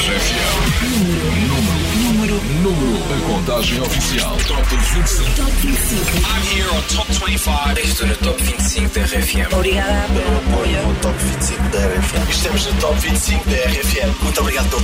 RFM. 0.00 0.56
Número, 0.96 1.76
número, 2.00 2.40
número. 2.62 2.96
A 3.12 3.20
contagem 3.28 3.80
oficial. 3.82 4.34
Top 4.48 4.62
25. 4.70 5.30
Top 5.36 5.50
25. 5.60 6.00
I'm 6.24 6.42
here 6.56 6.70
on 6.70 6.82
Top 6.88 7.12
25. 7.12 7.78
Estou 7.80 8.06
no 8.06 8.16
Top 8.16 8.42
25 8.42 8.94
da 8.94 9.04
RFM. 9.04 9.52
Obrigada 9.52 10.06
pelo 10.08 10.36
apoio. 10.38 10.96
Top 11.02 11.18
25 11.22 11.62
da 11.68 11.78
RFM. 11.86 12.30
Estamos 12.30 12.66
no 12.66 12.72
Top 12.80 12.98
25 12.98 13.50
da 13.50 13.56
RFM. 13.56 14.22
Muito 14.22 14.40
obrigado 14.40 14.70
pelo. 14.70 14.82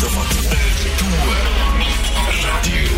Tua 2.13 2.51
rádio. 2.51 2.91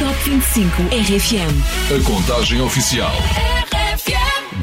Top 0.00 0.30
25 0.30 0.82
RFM. 0.82 1.54
A 1.94 2.04
contagem 2.04 2.60
oficial. 2.60 3.12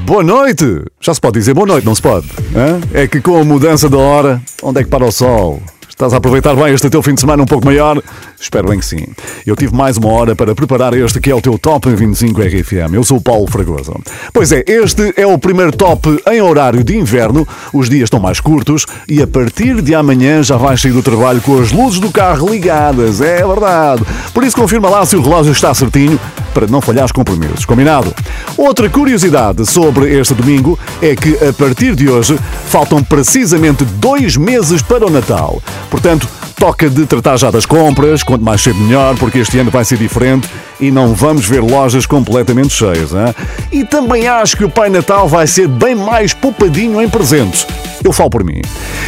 Boa 0.05 0.23
noite! 0.23 0.83
Já 0.99 1.13
se 1.13 1.21
pode 1.21 1.39
dizer 1.39 1.53
boa 1.53 1.65
noite, 1.67 1.85
não 1.85 1.95
se 1.95 2.01
pode? 2.01 2.27
hã? 2.55 2.81
É 2.93 3.07
que 3.07 3.21
com 3.21 3.39
a 3.39 3.43
mudança 3.45 3.87
da 3.87 3.97
hora, 3.97 4.41
onde 4.61 4.81
é 4.81 4.83
que 4.83 4.89
para 4.89 5.05
o 5.05 5.11
sol? 5.11 5.61
Estás 6.01 6.15
a 6.15 6.17
aproveitar 6.17 6.55
bem 6.55 6.73
este 6.73 6.89
teu 6.89 7.03
fim 7.03 7.13
de 7.13 7.21
semana 7.21 7.43
um 7.43 7.45
pouco 7.45 7.63
maior? 7.63 8.01
Espero 8.39 8.67
bem 8.67 8.79
que 8.79 8.85
sim. 8.85 9.05
Eu 9.45 9.55
tive 9.55 9.75
mais 9.75 9.97
uma 9.97 10.11
hora 10.11 10.35
para 10.35 10.55
preparar 10.55 10.95
este 10.95 11.19
que 11.19 11.29
é 11.29 11.35
o 11.35 11.39
teu 11.39 11.59
Top 11.59 11.87
25 11.87 12.41
RFM. 12.41 12.95
Eu 12.95 13.03
sou 13.03 13.17
o 13.17 13.21
Paulo 13.21 13.45
Fragoso. 13.45 13.93
Pois 14.33 14.51
é, 14.51 14.63
este 14.65 15.13
é 15.15 15.27
o 15.27 15.37
primeiro 15.37 15.71
top 15.71 16.19
em 16.31 16.41
horário 16.41 16.83
de 16.83 16.97
inverno. 16.97 17.47
Os 17.71 17.87
dias 17.87 18.05
estão 18.05 18.19
mais 18.19 18.39
curtos 18.39 18.87
e 19.07 19.21
a 19.21 19.27
partir 19.27 19.79
de 19.79 19.93
amanhã 19.93 20.41
já 20.41 20.57
vais 20.57 20.81
sair 20.81 20.91
do 20.91 21.03
trabalho 21.03 21.39
com 21.39 21.61
as 21.61 21.71
luzes 21.71 21.99
do 21.99 22.09
carro 22.09 22.49
ligadas. 22.49 23.21
É 23.21 23.45
verdade. 23.45 24.01
Por 24.33 24.43
isso 24.43 24.55
confirma 24.55 24.89
lá 24.89 25.05
se 25.05 25.15
o 25.15 25.21
relógio 25.21 25.51
está 25.51 25.71
certinho 25.71 26.19
para 26.51 26.65
não 26.65 26.81
falhar 26.81 27.05
os 27.05 27.11
compromissos. 27.11 27.63
Combinado? 27.63 28.11
Outra 28.57 28.89
curiosidade 28.89 29.65
sobre 29.67 30.19
este 30.19 30.33
domingo 30.33 30.79
é 30.99 31.15
que 31.15 31.37
a 31.47 31.53
partir 31.53 31.95
de 31.95 32.09
hoje 32.09 32.39
faltam 32.65 33.03
precisamente 33.03 33.85
dois 33.85 34.35
meses 34.35 34.81
para 34.81 35.05
o 35.05 35.09
Natal. 35.09 35.61
Portanto, 35.91 36.27
toca 36.57 36.89
de 36.89 37.05
tratar 37.05 37.37
já 37.37 37.51
das 37.51 37.65
compras, 37.65 38.23
quanto 38.23 38.43
mais 38.45 38.61
cedo 38.61 38.79
melhor, 38.79 39.15
porque 39.17 39.39
este 39.39 39.59
ano 39.59 39.69
vai 39.69 39.83
ser 39.83 39.97
diferente 39.97 40.49
e 40.79 40.89
não 40.89 41.13
vamos 41.13 41.45
ver 41.45 41.59
lojas 41.59 42.05
completamente 42.05 42.73
cheias. 42.73 43.11
Hein? 43.11 43.35
E 43.71 43.83
também 43.83 44.27
acho 44.27 44.55
que 44.55 44.63
o 44.63 44.69
Pai 44.69 44.89
Natal 44.89 45.27
vai 45.27 45.45
ser 45.45 45.67
bem 45.67 45.93
mais 45.93 46.33
poupadinho 46.33 47.01
em 47.01 47.09
presentes. 47.09 47.67
Eu 48.03 48.13
falo 48.13 48.29
por 48.29 48.43
mim. 48.43 48.61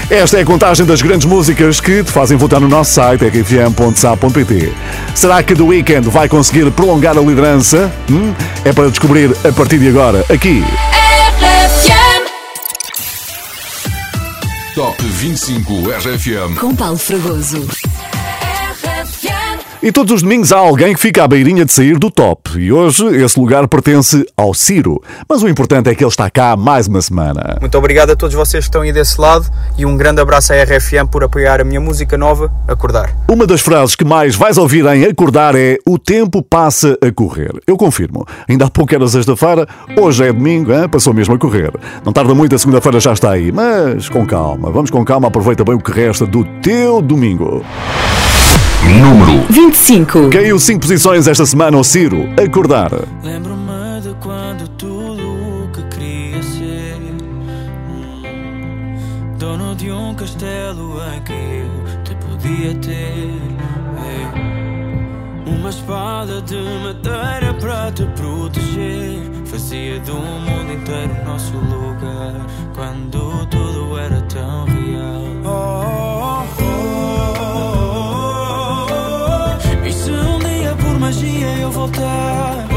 Esta 0.10 0.38
é 0.38 0.42
a 0.42 0.46
contagem 0.46 0.86
das 0.86 1.02
grandes 1.02 1.26
músicas 1.26 1.80
que 1.80 2.04
te 2.04 2.12
fazem 2.12 2.38
votar 2.38 2.60
no 2.60 2.68
nosso 2.68 2.92
site 2.92 3.24
rfm.sa.pt. 3.26 4.74
Será 5.16 5.42
que 5.42 5.56
The 5.56 5.64
Weeknd 5.64 6.10
vai 6.10 6.28
conseguir 6.28 6.70
prolongar 6.72 7.18
a 7.18 7.22
liderança? 7.22 7.92
Hum? 8.12 8.34
É 8.66 8.74
para 8.74 8.90
descobrir 8.90 9.32
a 9.48 9.52
partir 9.54 9.80
de 9.80 9.88
agora, 9.88 10.26
aqui. 10.30 10.64
Top 14.76 15.00
25 15.00 15.92
RFM. 15.92 16.56
Com 16.56 16.76
Paulo 16.76 16.98
Fragoso. 16.98 17.68
E 19.86 19.92
todos 19.92 20.14
os 20.14 20.22
domingos 20.22 20.54
há 20.54 20.60
alguém 20.60 20.94
que 20.94 21.00
fica 21.02 21.26
à 21.26 21.28
beirinha 21.28 21.66
de 21.66 21.74
sair 21.74 22.00
do 22.00 22.10
top. 22.10 22.58
E 22.58 22.72
hoje 22.72 23.06
esse 23.22 23.38
lugar 23.38 23.68
pertence 23.68 24.26
ao 24.38 24.54
Ciro. 24.54 25.04
Mas 25.28 25.44
o 25.44 25.50
importante 25.50 25.90
é 25.90 25.94
que 25.94 26.02
ele 26.02 26.10
está 26.10 26.30
cá 26.30 26.56
mais 26.56 26.88
uma 26.88 27.02
semana. 27.02 27.58
Muito 27.60 27.78
obrigado 27.78 28.12
a 28.12 28.16
todos 28.16 28.34
vocês 28.34 28.64
que 28.64 28.70
estão 28.70 28.84
aí 28.84 28.94
desse 28.94 29.20
lado 29.20 29.46
e 29.78 29.86
um 29.86 29.98
grande 29.98 30.22
abraço 30.22 30.54
à 30.54 30.64
RFM 30.64 31.10
por 31.12 31.22
apoiar 31.22 31.60
a 31.60 31.66
minha 31.66 31.82
música 31.82 32.18
nova, 32.18 32.50
Acordar. 32.66 33.14
Uma 33.30 33.46
das 33.46 33.60
frases 33.60 33.94
que 33.94 34.06
mais 34.06 34.38
vais 34.38 34.58
ouvir 34.58 34.86
em 34.86 35.04
acordar 35.04 35.54
é 35.54 35.78
O 35.86 36.00
tempo 36.00 36.42
passa 36.42 36.98
a 37.06 37.12
correr. 37.12 37.52
Eu 37.68 37.76
confirmo. 37.76 38.26
Ainda 38.48 38.68
há 38.68 38.70
pouco 38.70 38.96
era 38.96 39.06
sexta-feira, 39.06 39.68
hoje 40.00 40.24
é 40.24 40.32
domingo, 40.32 40.72
hein? 40.72 40.88
passou 40.88 41.14
mesmo 41.14 41.36
a 41.36 41.38
correr. 41.38 41.74
Não 42.06 42.14
tarda 42.14 42.34
muito, 42.34 42.56
a 42.56 42.58
segunda-feira 42.58 43.02
já 43.02 43.12
está 43.12 43.32
aí. 43.32 43.52
Mas 43.52 44.08
com 44.08 44.26
calma, 44.26 44.72
vamos 44.72 44.90
com 44.90 45.04
calma, 45.04 45.28
aproveita 45.28 45.66
bem 45.66 45.76
o 45.76 45.80
que 45.80 45.92
resta 45.92 46.26
do 46.26 46.46
teu 46.62 47.02
domingo. 47.02 47.66
Número 48.92 49.46
25. 49.50 50.30
Caiu 50.30 50.60
5 50.60 50.80
posições 50.82 51.28
esta 51.28 51.46
semana 51.46 51.78
ao 51.78 51.84
Ciro. 51.84 52.30
Acordar. 52.44 52.92
Lembro-me 53.24 54.02
de 54.02 54.14
quando 54.22 54.68
tudo 54.78 55.64
o 55.64 55.70
que 55.72 55.82
queria 55.96 56.44
ser 56.44 56.98
hum, 57.90 58.24
Dono 59.40 59.76
de 59.76 59.92
um 59.92 60.14
castelo 60.16 61.00
em 61.16 61.22
que 61.22 61.32
eu 61.34 62.04
te 62.04 62.16
podia 62.16 62.74
ter 62.76 63.32
é. 63.98 65.50
Uma 65.50 65.70
espada 65.70 66.42
de 66.42 66.56
madeira 66.84 67.54
para 67.60 67.92
te 67.92 68.06
proteger 68.18 69.20
Fazia 69.46 70.00
do 70.02 70.14
mundo 70.16 70.74
inteiro 70.74 71.26
nosso 71.26 71.54
lugar 71.56 72.46
Quando 72.76 73.46
tudo 73.48 73.98
era 73.98 74.22
tão 74.24 74.66
real 74.66 75.24
Oh, 75.46 75.50
oh, 75.50 76.13
magia 81.14 81.48
eu 81.60 81.72
voltar 81.72 82.68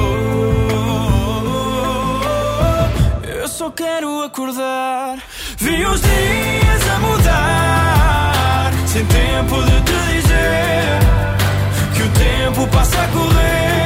Eu 3.40 3.48
só 3.48 3.70
quero 3.70 4.22
acordar. 4.24 5.18
Vi 5.58 5.84
os 5.86 6.00
dias 6.00 6.90
a 6.94 6.98
mudar. 6.98 8.72
Sem 8.86 9.04
tempo 9.06 9.62
de 9.62 9.80
te 9.82 10.12
dizer 10.12 10.98
Que 11.94 12.02
o 12.02 12.08
tempo 12.10 12.66
passa 12.68 13.02
a 13.02 13.08
correr 13.08 13.85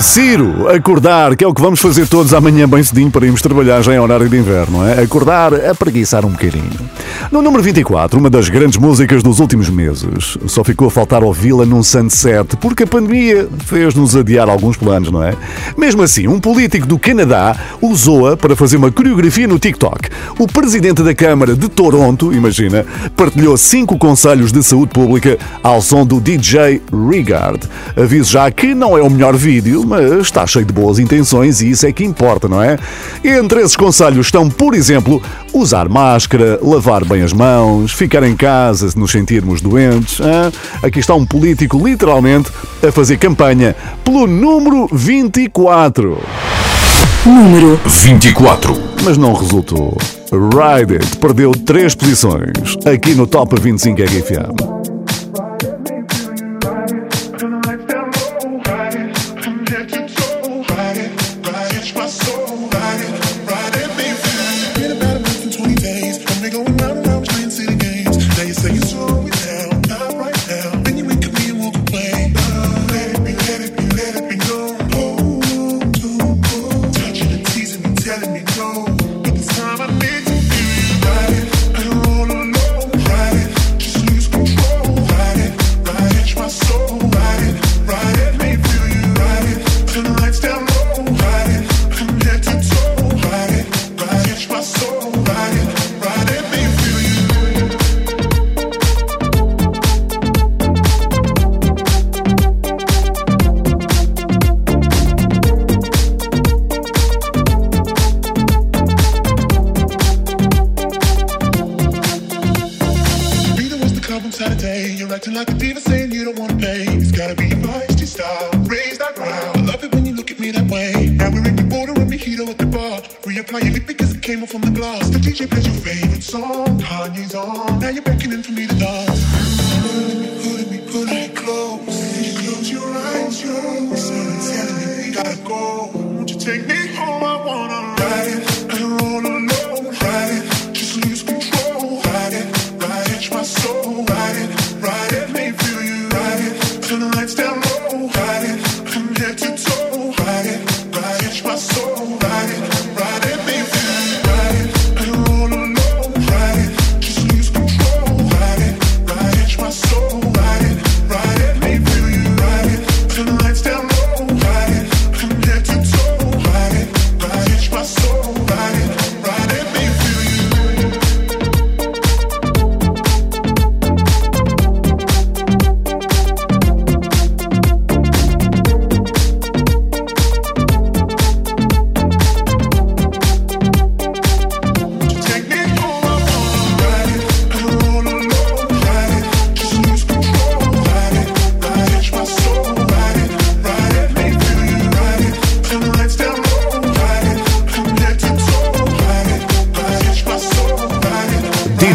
Ciro, 0.00 0.68
acordar, 0.68 1.36
que 1.36 1.44
é 1.44 1.46
o 1.46 1.54
que 1.54 1.62
vamos 1.62 1.80
fazer 1.80 2.08
todos 2.08 2.34
amanhã 2.34 2.68
bem 2.68 2.82
cedinho 2.82 3.12
para 3.12 3.26
irmos 3.26 3.40
trabalhar 3.40 3.80
já 3.80 3.94
em 3.94 3.98
horário 3.98 4.28
de 4.28 4.36
inverno, 4.36 4.78
não 4.78 4.88
é? 4.88 5.00
Acordar, 5.00 5.54
apreguiçar 5.54 6.26
um 6.26 6.30
bocadinho. 6.30 6.72
No 7.30 7.40
número 7.40 7.62
24, 7.62 8.18
uma 8.18 8.28
das 8.28 8.48
grandes 8.48 8.76
músicas 8.76 9.22
dos 9.22 9.38
últimos 9.38 9.70
meses. 9.70 10.36
Só 10.46 10.64
ficou 10.64 10.88
a 10.88 10.90
faltar 10.90 11.22
ouvi-la 11.22 11.64
num 11.64 11.82
sunset, 11.82 12.56
porque 12.56 12.82
a 12.82 12.86
pandemia 12.86 13.48
fez-nos 13.66 14.16
adiar 14.16 14.48
alguns 14.48 14.76
planos, 14.76 15.12
não 15.12 15.22
é? 15.22 15.34
Mesmo 15.76 16.02
assim, 16.02 16.26
um 16.26 16.40
político 16.40 16.86
do 16.86 16.98
Canadá 16.98 17.56
usou-a 17.80 18.36
para 18.36 18.56
fazer 18.56 18.76
uma 18.76 18.90
coreografia 18.90 19.46
no 19.46 19.60
TikTok. 19.60 20.08
O 20.38 20.48
presidente 20.48 21.02
da 21.04 21.14
Câmara 21.14 21.54
de 21.54 21.68
Toronto, 21.68 22.32
imagina, 22.32 22.84
partilhou 23.16 23.56
cinco 23.56 23.96
conselhos 23.96 24.50
de 24.50 24.62
saúde 24.62 24.92
pública 24.92 25.38
ao 25.62 25.80
som 25.80 26.04
do 26.04 26.20
DJ 26.20 26.82
Regard. 27.10 27.60
Aviso 27.96 28.32
já 28.32 28.50
que 28.50 28.74
não 28.74 28.98
é 28.98 29.02
o 29.02 29.10
melhor 29.10 29.36
vídeo, 29.36 29.83
mas 29.84 30.12
está 30.22 30.46
cheio 30.46 30.64
de 30.64 30.72
boas 30.72 30.98
intenções 30.98 31.60
e 31.60 31.70
isso 31.70 31.86
é 31.86 31.92
que 31.92 32.04
importa, 32.04 32.48
não 32.48 32.62
é? 32.62 32.78
Entre 33.22 33.60
esses 33.60 33.76
conselhos 33.76 34.26
estão, 34.26 34.48
por 34.48 34.74
exemplo, 34.74 35.22
usar 35.52 35.88
máscara, 35.88 36.58
lavar 36.62 37.04
bem 37.04 37.22
as 37.22 37.32
mãos, 37.32 37.92
ficar 37.92 38.22
em 38.22 38.36
casa 38.36 38.90
se 38.90 38.98
nos 38.98 39.10
sentirmos 39.10 39.60
doentes. 39.60 40.20
Hein? 40.20 40.52
Aqui 40.82 40.98
está 40.98 41.14
um 41.14 41.24
político 41.24 41.78
literalmente 41.84 42.50
a 42.86 42.90
fazer 42.90 43.16
campanha 43.18 43.74
pelo 44.04 44.26
número 44.26 44.88
24. 44.92 46.18
Número 47.24 47.80
24. 47.86 48.94
Mas 49.02 49.16
não 49.16 49.32
resultou. 49.32 49.96
Ride 50.30 50.94
It 50.94 51.16
perdeu 51.18 51.52
três 51.52 51.94
posições 51.94 52.76
aqui 52.84 53.14
no 53.14 53.26
Top 53.26 53.58
25 53.58 54.02
RFM. 54.02 54.93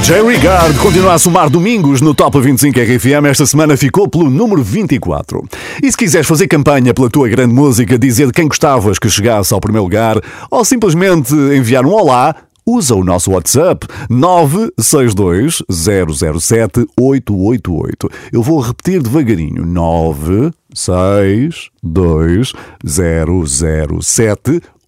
J. 0.10 0.24
Regard 0.24 0.76
continua 0.80 1.14
a 1.14 1.20
somar 1.20 1.52
domingos 1.52 2.02
no 2.02 2.16
Top 2.16 2.42
25 2.42 2.80
RFM. 2.80 3.28
Esta 3.30 3.46
semana 3.46 3.78
ficou 3.78 4.08
pelo 4.08 4.28
número 4.28 4.64
24. 4.64 5.48
E 5.84 5.92
se 5.92 5.96
quiseres 5.96 6.26
fazer 6.26 6.48
campanha 6.48 6.96
pela 6.96 7.12
tua 7.12 7.30
grande 7.30 7.54
música, 7.54 7.96
dizer 7.96 8.32
quem 8.32 8.48
gostavas 8.48 8.98
que 8.98 9.08
chegasse 9.08 9.54
ao 9.54 9.62
primeiro 9.62 9.84
lugar 9.84 10.20
ou 10.50 10.66
simplesmente 10.66 11.32
enviar 11.56 11.86
um 11.86 11.94
olá, 11.94 12.36
usa 12.66 12.96
o 12.96 13.04
nosso 13.04 13.30
WhatsApp 13.30 13.86
962 14.10 15.62
007 15.70 16.88
888. 17.00 18.10
Eu 18.34 18.42
vou 18.42 18.62
repetir 18.62 19.04
devagarinho: 19.04 19.64
962 19.64 22.54
007 22.84 23.70
888. 24.02 24.79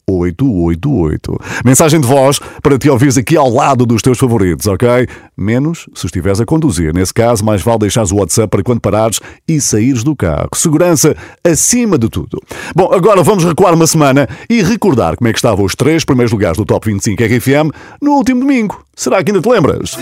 Mensagem 1.64 2.00
de 2.00 2.08
voz 2.08 2.40
para 2.62 2.78
te 2.78 2.90
ouvires 2.90 3.18
aqui 3.18 3.36
ao 3.36 3.50
lado 3.50 3.86
dos 3.86 4.02
teus 4.02 4.18
favoritos, 4.18 4.68
ok? 4.68 5.08
Menos 5.38 5.88
se 5.94 6.06
estiveres 6.06 6.40
a 6.40 6.46
conduzir. 6.46 6.94
Nesse 6.94 7.14
caso, 7.14 7.44
mais 7.44 7.62
vale 7.62 7.80
deixares 7.80 8.12
o 8.12 8.18
WhatsApp 8.18 8.50
para 8.50 8.64
quando 8.64 8.82
parares 8.82 9.20
e 9.48 9.60
saíres 9.60 10.04
do 10.04 10.16
carro. 10.16 10.50
Segurança 10.56 11.16
acima 11.44 11.98
de 11.98 12.10
tudo. 12.10 12.40
Bom, 12.76 12.92
agora 12.94 13.24
vamos 13.24 13.44
recuar 13.44 13.74
uma 13.74 13.88
semana 13.88 14.28
e 14.50 14.62
recordar 14.62 15.16
como 15.18 15.28
é 15.28 15.32
que 15.34 15.40
estavam 15.40 15.66
os 15.66 15.76
três 15.76 16.06
primeiros 16.06 16.32
lugares 16.32 16.58
do 16.58 16.66
Top 16.66 16.88
25 16.90 17.24
RFM 17.24 17.72
no 18.02 18.12
último 18.12 18.42
domingo. 18.42 18.84
Será 18.96 19.24
que 19.24 19.32
ainda 19.32 19.42
te 19.42 19.50
lembras? 19.50 19.98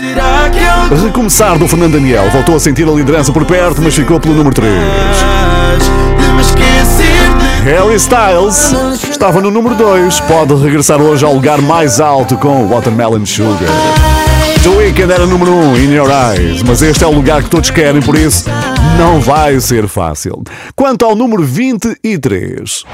Recomeçar 1.04 1.58
do 1.58 1.66
Fernando 1.66 1.92
Daniel. 1.92 2.30
Voltou 2.30 2.56
a 2.56 2.60
sentir 2.60 2.86
a 2.86 2.92
liderança 2.92 3.32
por 3.32 3.44
perto, 3.44 3.80
mas 3.80 3.94
ficou 3.94 4.20
pelo 4.20 4.34
número 4.34 4.54
3. 4.54 4.70
Harry 7.64 7.96
Styles 7.96 8.72
estava 9.10 9.40
no 9.40 9.50
número 9.50 9.74
2. 9.74 10.20
Pode 10.20 10.54
regressar 10.54 11.00
hoje 11.00 11.24
ao 11.24 11.34
lugar 11.34 11.60
mais 11.60 12.00
alto 12.00 12.36
com 12.38 12.66
Watermelon 12.66 13.26
Sugar. 13.26 13.68
The 14.62 14.68
Weeknd 14.68 15.12
era 15.12 15.26
número 15.26 15.52
1 15.52 15.68
um, 15.68 15.76
In 15.76 15.92
Your 15.92 16.08
Eyes, 16.10 16.62
mas 16.62 16.80
este 16.80 17.04
é 17.04 17.06
o 17.06 17.12
lugar 17.12 17.42
que 17.42 17.50
todos 17.50 17.70
querem, 17.70 18.00
por 18.00 18.16
isso 18.16 18.44
não 18.98 19.20
vai 19.20 19.60
ser 19.60 19.86
fácil. 19.88 20.42
Quanto 20.74 21.04
ao 21.04 21.14
número 21.14 21.44
23. 21.44 22.84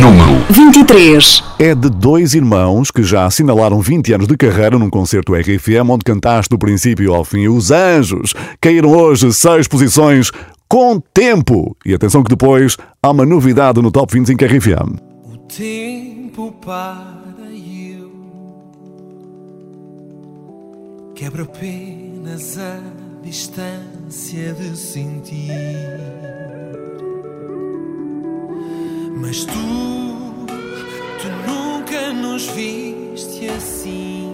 Número 0.00 0.44
23 0.50 1.42
é 1.58 1.74
de 1.74 1.88
dois 1.88 2.34
irmãos 2.34 2.90
que 2.90 3.02
já 3.02 3.24
assinalaram 3.24 3.80
20 3.80 4.12
anos 4.12 4.26
de 4.26 4.36
carreira 4.36 4.78
num 4.78 4.90
concerto 4.90 5.34
RFM 5.34 5.88
onde 5.88 6.04
cantaste 6.04 6.50
do 6.50 6.58
princípio 6.58 7.14
ao 7.14 7.24
fim. 7.24 7.48
Os 7.48 7.70
Anjos 7.70 8.34
caíram 8.60 8.90
hoje 8.90 9.32
seis 9.32 9.66
posições 9.66 10.30
com 10.72 10.98
tempo. 10.98 11.76
E 11.84 11.92
atenção 11.92 12.24
que 12.24 12.30
depois 12.30 12.78
há 13.02 13.10
uma 13.10 13.26
novidade 13.26 13.82
no 13.82 13.90
Top 13.90 14.10
25 14.10 14.42
RFM. 14.42 14.96
O 15.30 15.36
tempo 15.36 16.50
para 16.64 17.44
eu 17.52 18.10
quebra 21.14 21.42
apenas 21.42 22.56
a 22.56 22.80
distância 23.22 24.54
de 24.54 24.74
sentir. 24.74 25.50
Mas 29.20 29.44
tu, 29.44 29.52
tu 31.20 31.28
nunca 31.46 32.14
nos 32.14 32.46
viste 32.46 33.46
assim. 33.46 34.31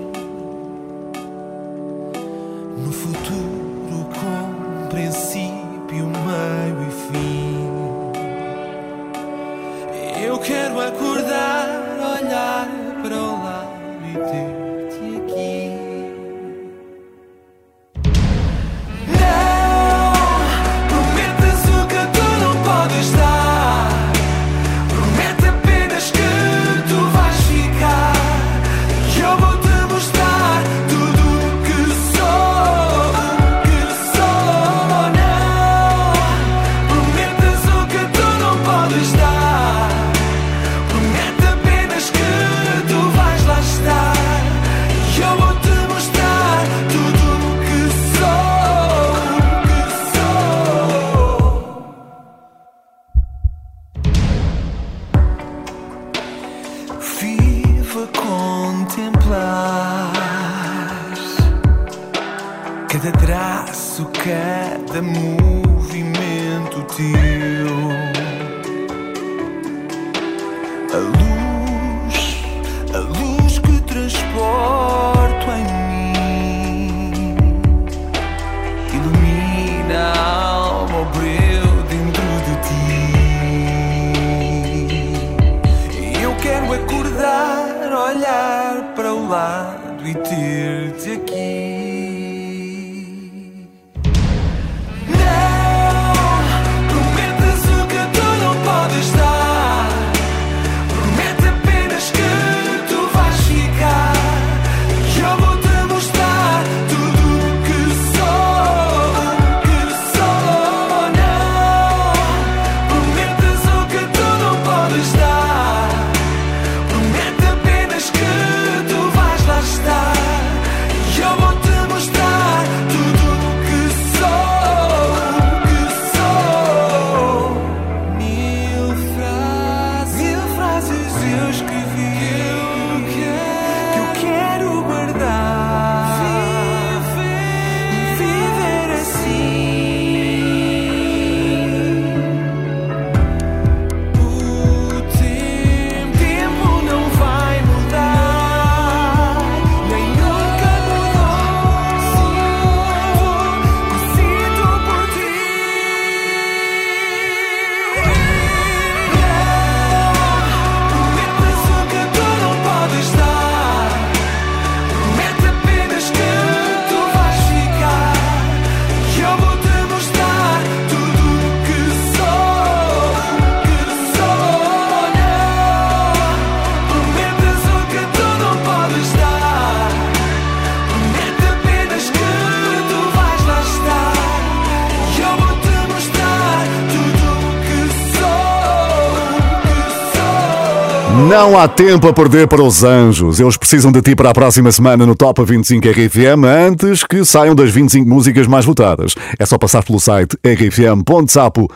Não 191.28 191.58
há 191.58 191.68
tempo 191.68 192.08
a 192.08 192.12
perder 192.14 192.48
para 192.48 192.62
os 192.62 192.82
anjos. 192.82 193.38
Eles 193.38 193.58
precisam 193.58 193.92
de 193.92 194.00
ti 194.00 194.16
para 194.16 194.30
a 194.30 194.32
próxima 194.32 194.72
semana 194.72 195.04
no 195.04 195.14
Top 195.14 195.44
25 195.44 195.86
RFM 195.86 196.42
antes 196.46 197.04
que 197.04 197.22
saiam 197.22 197.54
das 197.54 197.70
25 197.70 198.08
músicas 198.08 198.46
mais 198.46 198.64
votadas. 198.64 199.14
É 199.38 199.44
só 199.44 199.58
passar 199.58 199.84
pelo 199.84 200.00
site 200.00 200.38
rfm.sapo.pt. 200.42 201.68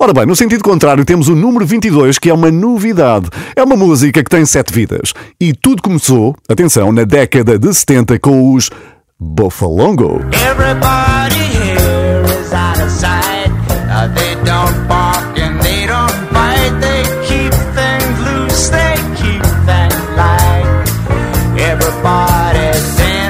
Ora 0.00 0.12
bem, 0.12 0.26
no 0.26 0.34
sentido 0.34 0.64
contrário, 0.64 1.04
temos 1.04 1.28
o 1.28 1.36
número 1.36 1.64
22, 1.64 2.18
que 2.18 2.28
é 2.28 2.34
uma 2.34 2.50
novidade. 2.50 3.28
É 3.54 3.62
uma 3.62 3.76
música 3.76 4.20
que 4.20 4.30
tem 4.30 4.44
sete 4.44 4.74
vidas. 4.74 5.14
E 5.40 5.52
tudo 5.52 5.80
começou, 5.80 6.34
atenção, 6.48 6.90
na 6.90 7.04
década 7.04 7.56
de 7.56 7.72
70 7.72 8.18
com 8.18 8.52
os 8.52 8.68
Bofalongo. 9.20 10.20
Everybody 10.32 11.38
here 11.38 12.24
is 12.24 12.52
out 12.52 12.82
of 12.82 12.90
sight. 12.90 13.52
Uh, 13.88 14.12
they 14.12 14.34
don't 14.44 14.88
bark. 14.88 15.33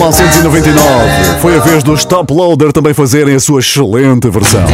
1999. 0.00 1.40
Foi 1.42 1.56
a 1.56 1.60
vez 1.60 1.82
dos 1.82 2.06
Top 2.06 2.32
Loader 2.32 2.72
também 2.72 2.94
fazerem 2.94 3.34
a 3.34 3.40
sua 3.40 3.60
excelente 3.60 4.30
versão. 4.30 4.64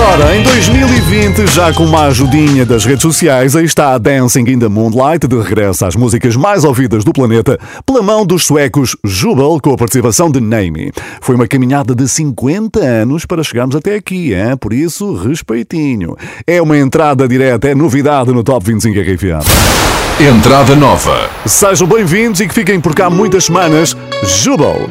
Agora, 0.00 0.34
em 0.34 0.42
2020, 0.42 1.46
já 1.46 1.74
com 1.74 1.84
uma 1.84 2.06
ajudinha 2.06 2.64
das 2.64 2.86
redes 2.86 3.02
sociais, 3.02 3.54
aí 3.54 3.66
está 3.66 3.92
a 3.92 3.98
Dancing 3.98 4.48
in 4.48 4.58
the 4.58 4.66
Moonlight, 4.66 5.28
de 5.28 5.38
regresso 5.38 5.84
às 5.84 5.94
músicas 5.94 6.36
mais 6.36 6.64
ouvidas 6.64 7.04
do 7.04 7.12
planeta, 7.12 7.58
pela 7.84 8.00
mão 8.00 8.24
dos 8.24 8.46
suecos 8.46 8.96
Jubel, 9.04 9.58
com 9.62 9.74
a 9.74 9.76
participação 9.76 10.30
de 10.30 10.40
Naomi. 10.40 10.90
Foi 11.20 11.34
uma 11.34 11.46
caminhada 11.46 11.94
de 11.94 12.08
50 12.08 12.80
anos 12.80 13.26
para 13.26 13.42
chegarmos 13.42 13.76
até 13.76 13.94
aqui, 13.94 14.32
hein? 14.32 14.56
por 14.58 14.72
isso, 14.72 15.14
respeitinho. 15.14 16.16
É 16.46 16.62
uma 16.62 16.78
entrada 16.78 17.28
direta, 17.28 17.68
é 17.68 17.74
novidade 17.74 18.32
no 18.32 18.42
Top 18.42 18.64
25 18.64 18.98
RFM. 18.98 19.46
Entrada 20.18 20.74
nova. 20.76 21.28
Sejam 21.44 21.86
bem-vindos 21.86 22.40
e 22.40 22.48
que 22.48 22.54
fiquem 22.54 22.80
por 22.80 22.94
cá 22.94 23.10
muitas 23.10 23.44
semanas. 23.44 23.94
Jubel, 24.24 24.88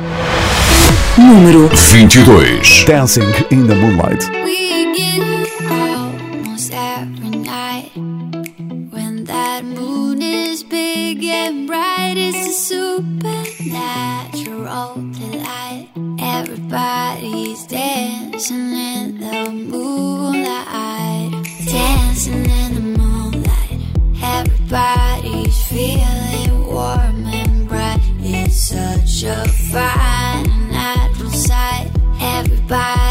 número 1.17 1.67
22. 1.67 2.85
Dancing 2.85 3.31
in 3.49 3.65
the 3.65 3.73
Moonlight. 3.73 4.29
A 12.49 12.51
supernatural 12.51 14.95
delight. 15.19 15.87
Everybody's 16.19 17.67
dancing 17.67 18.71
in 18.71 19.19
the 19.19 19.51
moonlight, 19.51 21.31
dancing 21.65 22.45
in 22.45 22.73
the 22.73 22.81
moonlight. 22.97 23.79
Everybody's 24.23 25.61
feeling 25.67 26.65
warm 26.65 27.27
and 27.27 27.69
bright. 27.69 28.01
It's 28.19 28.55
such 28.55 29.21
a 29.23 29.47
fine 29.71 30.71
natural 30.71 31.29
sight. 31.29 31.91
Everybody's 32.19 33.08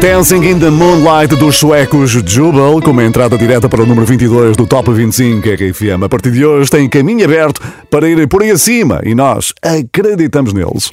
Dancing 0.00 0.48
in 0.48 0.58
the 0.58 0.70
Moonlight 0.70 1.36
dos 1.36 1.56
suecos 1.56 2.10
Jubel, 2.10 2.80
com 2.80 2.90
uma 2.90 3.04
entrada 3.04 3.36
direta 3.36 3.68
para 3.68 3.82
o 3.82 3.86
número 3.86 4.06
22 4.06 4.56
do 4.56 4.66
Top 4.66 4.90
25 4.90 5.46
RFM. 5.46 6.02
A 6.02 6.08
partir 6.08 6.32
de 6.32 6.42
hoje 6.42 6.70
tem 6.70 6.88
caminho 6.88 7.22
aberto 7.22 7.60
para 7.90 8.08
irem 8.08 8.26
por 8.26 8.42
aí 8.42 8.50
acima 8.50 9.02
e 9.04 9.14
nós 9.14 9.52
acreditamos 9.60 10.54
neles. 10.54 10.90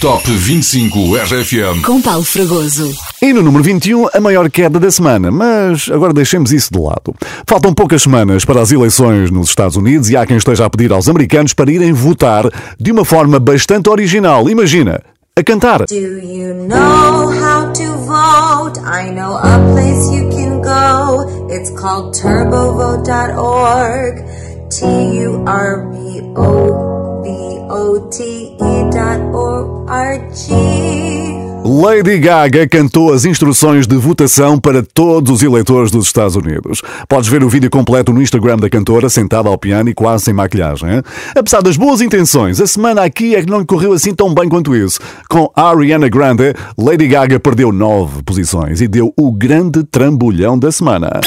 Top 0.00 0.28
25 0.28 1.16
RFM. 1.16 1.82
com 1.84 2.02
Paulo 2.02 2.24
Fragoso. 2.24 2.92
E 3.22 3.32
no 3.32 3.42
número 3.42 3.62
21, 3.62 4.08
a 4.12 4.20
maior 4.20 4.50
queda 4.50 4.80
da 4.80 4.90
semana. 4.90 5.30
Mas 5.30 5.88
agora 5.88 6.12
deixemos 6.12 6.52
isso 6.52 6.72
de 6.72 6.80
lado. 6.80 7.14
Faltam 7.46 7.72
poucas 7.72 8.02
semanas 8.02 8.44
para 8.44 8.60
as 8.60 8.72
eleições 8.72 9.30
nos 9.30 9.50
Estados 9.50 9.76
Unidos 9.76 10.10
e 10.10 10.16
há 10.16 10.26
quem 10.26 10.36
esteja 10.36 10.66
a 10.66 10.70
pedir 10.70 10.92
aos 10.92 11.08
americanos 11.08 11.54
para 11.54 11.70
irem 11.70 11.92
votar 11.92 12.44
de 12.78 12.90
uma 12.90 13.04
forma 13.04 13.38
bastante 13.38 13.88
original. 13.88 14.50
Imagina, 14.50 15.00
a 15.38 15.42
cantar. 15.42 15.84
Do 15.86 16.18
you 16.18 16.54
know 16.54 17.28
how 17.28 17.70
to 17.70 17.86
vote? 18.08 18.78
I 18.80 19.10
know 19.10 19.36
a 19.36 19.58
place 19.72 20.10
you 20.10 20.30
can 20.30 20.62
go. 20.62 21.48
It's 21.50 21.70
called 21.78 22.14
turbovote.org. 22.14 24.70
T 24.70 24.86
U 25.20 25.44
R 25.46 25.90
B 25.92 26.22
O 26.36 27.20
V 27.22 27.28
O 27.68 28.08
T 28.10 28.54
E 28.54 28.90
dot 28.90 29.20
O 29.34 29.84
R 29.86 30.18
G. 30.32 31.45
Lady 31.68 32.20
Gaga 32.20 32.68
cantou 32.68 33.12
as 33.12 33.24
instruções 33.24 33.88
de 33.88 33.96
votação 33.96 34.56
para 34.56 34.84
todos 34.84 35.32
os 35.32 35.42
eleitores 35.42 35.90
dos 35.90 36.06
Estados 36.06 36.36
Unidos. 36.36 36.80
Podes 37.08 37.28
ver 37.28 37.42
o 37.42 37.48
vídeo 37.48 37.68
completo 37.68 38.12
no 38.12 38.22
Instagram 38.22 38.56
da 38.56 38.70
cantora, 38.70 39.08
sentada 39.08 39.48
ao 39.48 39.58
piano 39.58 39.88
e 39.88 39.94
quase 39.94 40.26
sem 40.26 40.32
maquilhagem. 40.32 40.88
hein? 40.88 41.02
Apesar 41.36 41.60
das 41.60 41.76
boas 41.76 42.00
intenções, 42.00 42.60
a 42.60 42.68
semana 42.68 43.02
aqui 43.02 43.34
é 43.34 43.42
que 43.42 43.50
não 43.50 43.58
lhe 43.58 43.66
correu 43.66 43.92
assim 43.92 44.14
tão 44.14 44.32
bem 44.32 44.48
quanto 44.48 44.76
isso. 44.76 45.00
Com 45.28 45.50
Ariana 45.56 46.08
Grande, 46.08 46.54
Lady 46.78 47.08
Gaga 47.08 47.40
perdeu 47.40 47.72
nove 47.72 48.22
posições 48.22 48.80
e 48.80 48.86
deu 48.86 49.12
o 49.18 49.32
grande 49.32 49.82
trambolhão 49.82 50.56
da 50.56 50.70
semana. 50.70 51.20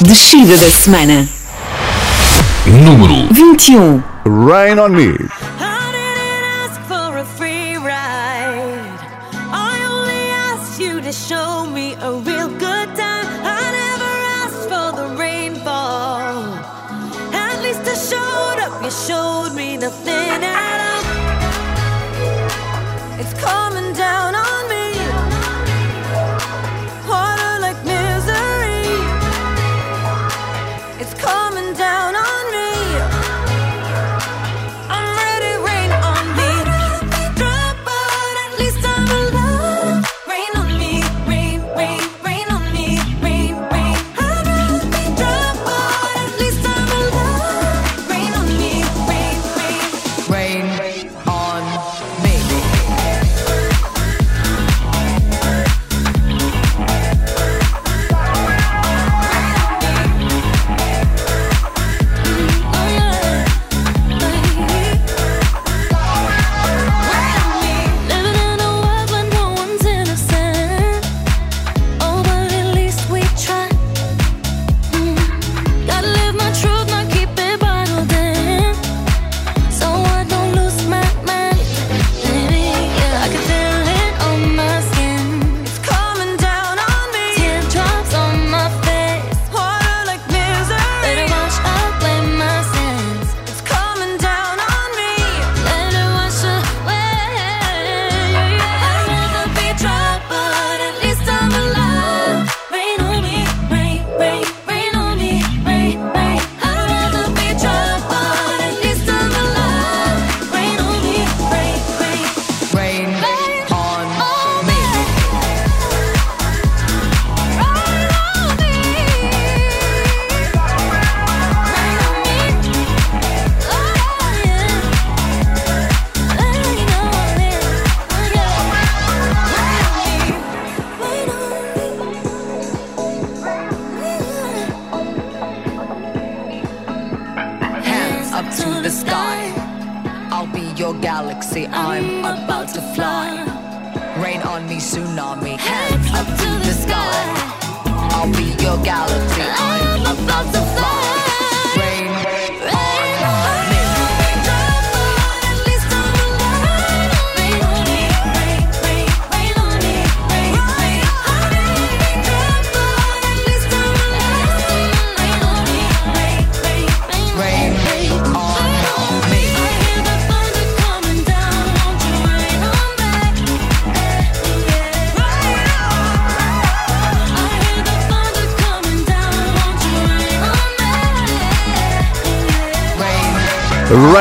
Descida 0.00 0.56
da 0.56 0.70
semana. 0.70 1.28
Número 2.66 3.32
21. 3.32 4.02
Rain 4.44 4.80
on 4.80 4.88
Me. 4.88 5.14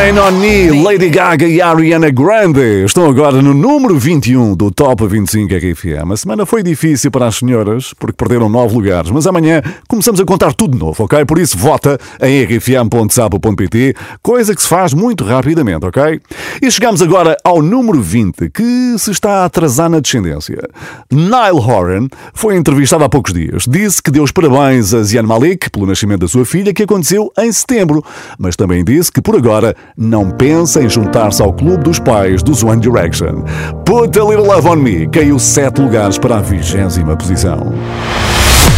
Rain 0.06 0.20
on 0.20 0.34
Me, 0.34 0.84
Lady 0.84 1.10
Gaga 1.10 1.48
e 1.48 1.60
Ariana 1.60 2.12
Grande 2.12 2.86
estão 2.86 3.10
agora 3.10 3.41
no 3.41 3.56
número 3.56 3.98
21 3.98 4.56
do 4.56 4.70
Top 4.70 5.04
25 5.08 5.52
RFM. 5.52 6.12
A 6.12 6.15
semana 6.15 6.46
foi 6.46 6.62
difícil 6.62 7.10
para 7.10 7.26
as 7.26 7.38
senhoras, 7.38 7.91
porque 7.98 8.15
perderam 8.15 8.48
9 8.48 8.76
lugares, 8.76 9.10
mas 9.10 9.26
amanhã 9.26 9.63
começamos 9.88 10.20
a 10.20 10.24
contar 10.26 10.54
tudo 10.54 10.74
de 10.74 10.78
novo, 10.78 11.04
ok? 11.04 11.26
Por 11.26 11.39
isso, 11.39 11.58
vota 11.58 11.98
em 12.22 12.44
rfm.sapo.pt, 12.44 13.96
coisa 14.22 14.54
que 14.54 14.62
se 14.62 14.68
faz 14.68 14.94
muito 14.94 15.24
rapidamente, 15.24 15.88
ok? 15.88 16.22
E 16.62 16.70
chegamos 16.70 17.02
agora 17.02 17.36
ao 17.44 17.63
número 17.63 18.00
20, 18.00 18.52
que 18.52 18.96
se 19.00 19.10
está 19.10 19.41
a 19.41 19.46
atrasar 19.46 19.89
na 19.89 20.00
descendência. 20.00 20.70
Niall 21.12 21.58
Horan 21.58 22.10
foi 22.32 22.56
entrevistado 22.56 23.04
há 23.04 23.10
poucos 23.10 23.34
dias. 23.34 23.63
Disse 23.68 24.04
que 24.04 24.12
deu 24.12 24.22
os 24.22 24.32
parabéns 24.32 24.94
a 24.94 25.02
Zian 25.02 25.24
Malik 25.24 25.72
pelo 25.72 25.88
nascimento 25.88 26.20
da 26.20 26.28
sua 26.28 26.46
filha, 26.46 26.72
que 26.76 26.84
aconteceu 26.84 27.32
em 27.39 27.52
setembro, 27.52 28.06
mas 28.38 28.56
também 28.56 28.84
disse 28.84 29.12
que 29.12 29.20
por 29.20 29.36
agora 29.36 29.76
não 29.98 30.30
pensa 30.30 30.84
em 30.84 30.90
juntar-se 30.90 31.42
ao 31.42 31.54
clube 31.54 31.84
dos 31.84 32.00
pais 32.00 32.44
dos 32.44 32.64
One 32.64 32.82
Direction. 32.82 33.44
Put 33.86 34.20
a 34.20 34.24
Little 34.24 34.46
Love 34.46 34.68
on 34.68 34.76
Me 34.76 35.08
caiu 35.08 35.40
7 35.40 35.82
lugares 35.82 36.18
para 36.18 36.38
a 36.38 36.42
vigésima 36.42 37.16
posição. 37.16 37.74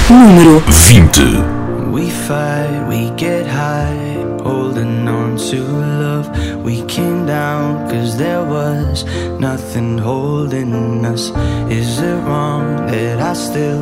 Número 0.09 0.59
20. 0.67 1.21
We 1.91 2.09
fight, 2.09 2.87
we 2.87 3.11
get 3.17 3.47
high, 3.47 4.06
to 5.37 5.61
love. 5.61 6.63
We 6.63 6.83
came 6.85 7.25
down 7.25 7.89
cause 7.89 8.17
there 8.17 8.43
was 8.43 9.03
nothing 9.39 9.97
holding 9.97 11.05
us. 11.05 11.29
Is 11.69 11.99
it 11.99 12.17
wrong 12.25 12.87
that 12.87 13.19
I 13.19 13.33
still 13.33 13.81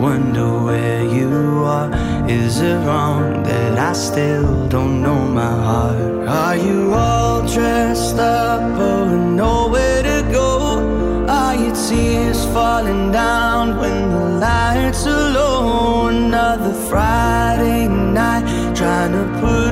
wonder 0.00 0.48
where 0.64 1.02
you 1.04 1.64
are? 1.64 1.90
Is 2.28 2.60
it 2.60 2.78
wrong 2.86 3.42
that 3.42 3.78
I 3.78 3.92
still 3.92 4.68
don't 4.68 5.02
know 5.02 5.20
my 5.28 5.54
heart? 5.68 6.28
Are 6.28 6.56
you 6.56 6.94
all 6.94 7.46
dressed 7.46 8.18
up 8.18 8.62
or 8.80 9.16
nowhere 9.16 10.02
to 10.02 10.28
go? 10.32 11.26
Are 11.28 11.54
your 11.54 11.74
tears 11.74 12.44
falling 12.46 13.12
down 13.12 13.76
when 13.76 14.10
the 14.10 14.24
lights 14.40 15.06
are 15.06 15.30
low? 15.32 16.06
Another 16.08 16.72
Friday 16.88 17.88
night 17.88 18.44
trying 18.74 19.12
to 19.12 19.24
put 19.40 19.65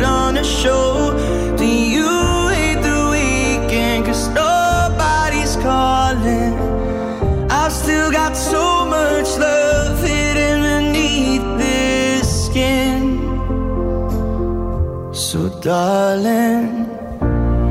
darling, 15.64 16.85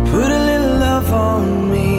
put 0.10 0.30
a 0.32 0.42
little 0.50 0.78
love 0.80 1.14
on 1.14 1.72
me. 1.72 1.94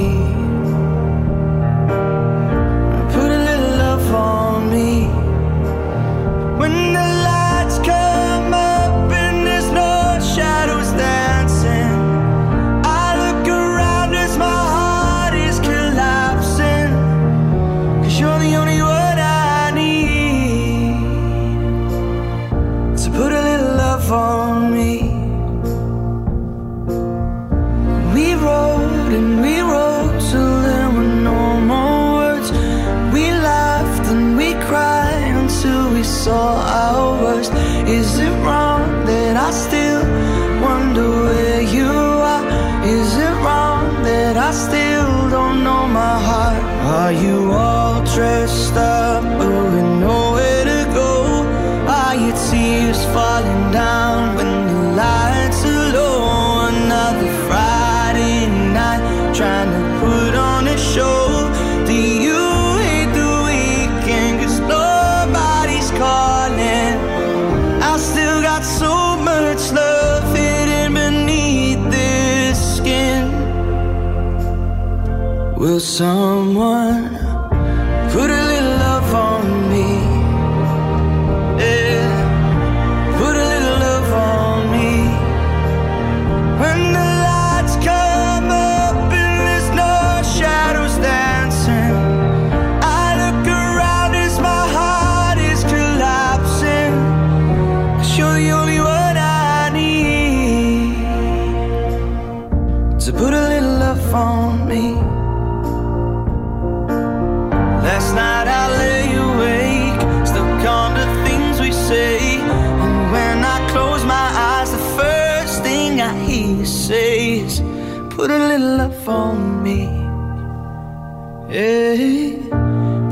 Yeah, 121.54 122.48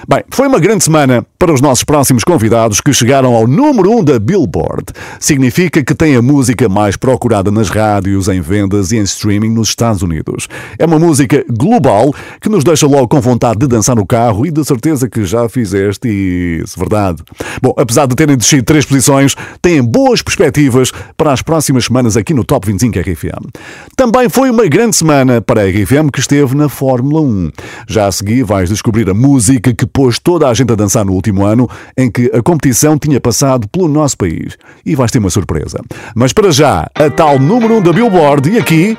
Bem, 0.08 0.24
foi 0.30 0.48
uma 0.48 0.60
grande 0.60 0.84
semana 0.84 1.07
para 1.40 1.54
os 1.54 1.62
nossos 1.62 1.84
próximos 1.84 2.24
convidados 2.24 2.82
que 2.82 2.94
chegaram 2.94 3.34
ao 3.36 3.48
número 3.48 3.92
1 4.00 4.04
da 4.04 4.20
Billboard. 4.20 4.86
Significa 5.20 5.84
que 5.84 5.94
tem 5.94 6.16
a 6.16 6.22
música 6.22 6.68
mais 6.68 6.96
procurada 6.96 7.52
nas 7.52 7.70
rádios, 7.70 8.28
em 8.28 8.42
vendas 8.42 8.92
e 8.92 8.98
em 8.98 9.04
streaming 9.04 9.50
nos 9.50 9.70
Estados 9.70 10.02
Unidos. 10.02 10.48
É 10.78 10.86
uma 10.86 11.00
música 11.00 11.46
global 11.50 12.14
que 12.42 12.50
nos 12.50 12.64
deixa 12.64 12.88
logo 12.88 13.08
com 13.08 13.22
vontade 13.22 13.60
de 13.60 13.68
dançar 13.68 13.96
no 13.96 14.06
carro 14.06 14.46
e 14.46 14.52
de 14.52 14.64
certeza 14.66 15.10
que 15.10 15.26
já 15.26 15.48
fizeste 15.48 16.08
isso, 16.08 16.80
verdade? 16.80 17.24
Bom, 17.62 17.74
apesar 17.78 18.08
de 18.08 18.16
terem 18.16 18.38
descido 18.38 18.64
três 18.64 18.86
posições, 18.86 19.36
têm 19.62 19.82
boas 19.82 20.22
perspectivas 20.22 20.92
para 21.16 21.32
as 21.32 21.42
próximas 21.42 21.86
semanas 21.86 22.18
aqui 22.18 22.34
no 22.34 22.44
Top 22.44 22.66
25 22.66 23.00
RFM. 23.00 23.48
Também 23.96 24.30
foi 24.30 24.50
uma 24.50 24.66
grande 24.68 24.96
semana 24.96 25.42
para 25.42 25.62
a 25.62 25.66
RFM 25.66 26.10
que 26.12 26.20
esteve 26.20 26.56
na 26.56 26.70
Fórmula 26.70 27.22
1. 27.22 27.52
Já 27.88 28.08
a 28.08 28.12
seguir 28.12 28.44
vais 28.44 28.70
descobrir 28.70 29.10
a 29.10 29.14
música 29.14 29.74
que 29.74 29.86
pôs 29.86 30.20
toda 30.20 30.48
a 30.48 30.54
gente 30.54 30.72
a 30.72 30.76
dançar 30.76 31.06
no 31.06 31.14
último 31.14 31.46
ano 31.46 31.70
em 31.98 32.10
que 32.10 32.32
a 32.34 32.42
competição 32.42 32.98
tinha 32.98 33.20
passado 33.20 33.68
pelo 33.68 33.88
nosso 33.88 34.18
país. 34.18 34.58
E 34.86 34.96
vais 34.96 35.12
ter 35.12 35.20
uma 35.20 35.30
surpresa. 35.30 35.80
Mas 36.16 36.34
para 36.34 36.52
já, 36.52 36.90
a 36.96 37.10
tal 37.10 37.40
número 37.40 37.78
1 37.78 37.82
da 37.84 37.94
Billboard 37.94 38.50
e 38.50 38.58
aqui. 38.58 38.98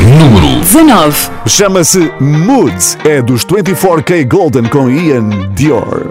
Número 0.00 0.60
19. 0.60 1.30
Chama-se 1.46 2.12
Moods, 2.20 2.98
é 3.04 3.22
dos 3.22 3.46
24K 3.46 4.26
Golden 4.28 4.64
com 4.64 4.90
Ian 4.90 5.54
Dior. 5.54 6.10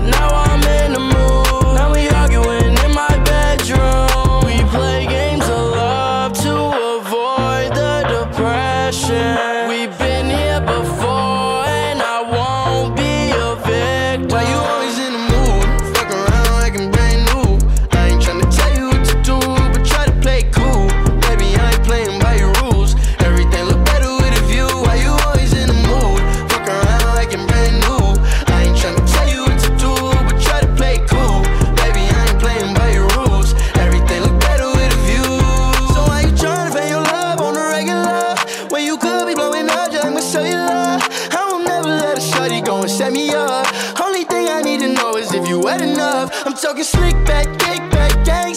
I 44.61 44.63
need 44.63 44.81
to 44.81 44.93
know 44.93 45.15
is 45.15 45.33
if 45.33 45.47
you 45.47 45.59
wet 45.59 45.81
enough. 45.81 46.29
I'm 46.45 46.53
talking 46.53 46.83
slick 46.83 47.15
back, 47.25 47.47
kick 47.57 47.81
back, 47.89 48.23
gang 48.23 48.53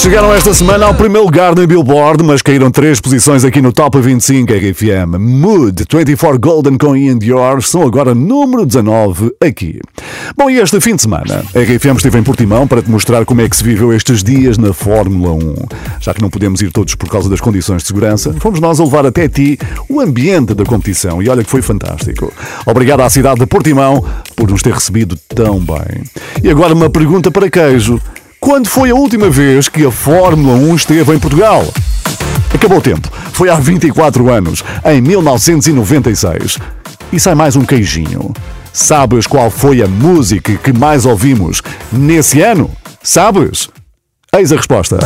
Chegaram 0.00 0.32
esta 0.32 0.54
semana 0.54 0.86
ao 0.86 0.94
primeiro 0.94 1.26
lugar 1.26 1.54
no 1.54 1.66
Billboard, 1.66 2.24
mas 2.24 2.40
caíram 2.40 2.70
três 2.70 2.98
posições 2.98 3.44
aqui 3.44 3.60
no 3.60 3.70
Top 3.70 4.00
25 4.00 4.50
RFM. 4.50 5.18
Mood 5.18 5.84
24 5.92 6.40
Golden 6.40 6.78
com 6.78 6.96
Ian 6.96 7.18
Dior 7.18 7.62
são 7.62 7.82
agora 7.82 8.14
número 8.14 8.64
19 8.64 9.30
aqui. 9.38 9.78
Bom, 10.34 10.48
e 10.48 10.58
este 10.58 10.80
fim 10.80 10.96
de 10.96 11.02
semana, 11.02 11.44
a 11.54 11.58
RFM 11.60 11.98
esteve 11.98 12.18
em 12.18 12.22
Portimão 12.22 12.66
para 12.66 12.80
te 12.80 12.90
mostrar 12.90 13.26
como 13.26 13.42
é 13.42 13.48
que 13.48 13.54
se 13.54 13.62
viveu 13.62 13.92
estes 13.92 14.24
dias 14.24 14.56
na 14.56 14.72
Fórmula 14.72 15.34
1. 15.34 15.54
Já 16.00 16.14
que 16.14 16.22
não 16.22 16.30
podemos 16.30 16.62
ir 16.62 16.72
todos 16.72 16.94
por 16.94 17.10
causa 17.10 17.28
das 17.28 17.42
condições 17.42 17.82
de 17.82 17.88
segurança, 17.88 18.34
fomos 18.40 18.58
nós 18.58 18.80
a 18.80 18.84
levar 18.84 19.04
até 19.04 19.28
ti 19.28 19.58
o 19.86 20.00
ambiente 20.00 20.54
da 20.54 20.64
competição 20.64 21.22
e 21.22 21.28
olha 21.28 21.44
que 21.44 21.50
foi 21.50 21.60
fantástico. 21.60 22.32
Obrigado 22.64 23.00
à 23.00 23.10
cidade 23.10 23.40
de 23.40 23.46
Portimão 23.46 24.02
por 24.34 24.50
nos 24.50 24.62
ter 24.62 24.72
recebido 24.72 25.14
tão 25.28 25.60
bem. 25.60 26.04
E 26.42 26.48
agora 26.48 26.72
uma 26.72 26.88
pergunta 26.88 27.30
para 27.30 27.50
queijo. 27.50 28.00
Quando 28.40 28.70
foi 28.70 28.88
a 28.90 28.94
última 28.94 29.28
vez 29.28 29.68
que 29.68 29.84
a 29.84 29.90
Fórmula 29.90 30.56
1 30.56 30.74
esteve 30.74 31.14
em 31.14 31.18
Portugal? 31.18 31.62
Acabou 32.52 32.78
o 32.78 32.80
tempo. 32.80 33.06
Foi 33.34 33.50
há 33.50 33.54
24 33.56 34.30
anos, 34.30 34.64
em 34.86 34.98
1996. 35.02 36.56
E 37.12 37.20
sai 37.20 37.34
mais 37.34 37.54
um 37.54 37.66
queijinho. 37.66 38.32
Sabes 38.72 39.26
qual 39.26 39.50
foi 39.50 39.82
a 39.82 39.86
música 39.86 40.56
que 40.56 40.72
mais 40.72 41.04
ouvimos 41.04 41.60
nesse 41.92 42.40
ano? 42.40 42.70
Sabes? 43.02 43.68
Eis 44.32 44.52
a 44.52 44.56
resposta. 44.56 44.98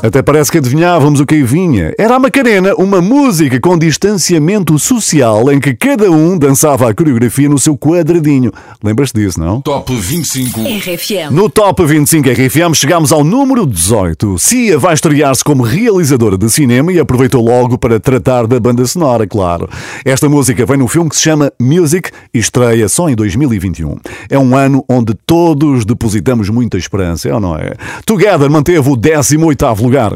Até 0.00 0.22
parece 0.22 0.52
que 0.52 0.58
adivinhávamos 0.58 1.18
o 1.18 1.26
que 1.26 1.34
aí 1.34 1.42
vinha. 1.42 1.92
Era 1.98 2.14
a 2.14 2.18
Macarena, 2.20 2.72
uma 2.76 3.00
música 3.00 3.58
com 3.58 3.76
distanciamento 3.76 4.78
social 4.78 5.50
em 5.50 5.58
que 5.58 5.74
cada 5.74 6.08
um 6.10 6.38
dançava 6.38 6.88
a 6.88 6.94
coreografia 6.94 7.48
no 7.48 7.58
seu 7.58 7.76
quadradinho. 7.76 8.52
Lembras-te 8.82 9.18
disso, 9.18 9.40
não? 9.40 9.60
Top 9.60 9.92
25. 9.92 10.60
RFM. 10.60 11.32
No 11.32 11.50
Top 11.50 11.84
25 11.84 12.28
RFM 12.28 12.74
chegámos 12.74 13.10
ao 13.10 13.24
número 13.24 13.66
18. 13.66 14.38
Cia 14.38 14.78
vai 14.78 14.94
estrear-se 14.94 15.42
como 15.42 15.64
realizadora 15.64 16.38
de 16.38 16.48
cinema 16.48 16.92
e 16.92 17.00
aproveitou 17.00 17.44
logo 17.44 17.76
para 17.76 17.98
tratar 17.98 18.46
da 18.46 18.60
banda 18.60 18.86
sonora, 18.86 19.26
claro. 19.26 19.68
Esta 20.04 20.28
música 20.28 20.64
vem 20.64 20.76
num 20.76 20.88
filme 20.88 21.10
que 21.10 21.16
se 21.16 21.22
chama 21.22 21.52
Music 21.60 22.10
e 22.32 22.38
estreia 22.38 22.88
só 22.88 23.08
em 23.08 23.16
2021. 23.16 23.98
É 24.30 24.38
um 24.38 24.56
ano 24.56 24.84
onde 24.88 25.12
todos 25.26 25.84
depositamos 25.84 26.48
muita 26.50 26.78
esperança, 26.78 27.07
é 27.08 27.34
ou 27.34 27.40
não 27.40 27.56
é? 27.56 27.74
Together 28.04 28.50
manteve 28.50 28.88
o 28.90 28.96
18º 28.96 29.82
lugar. 29.82 30.12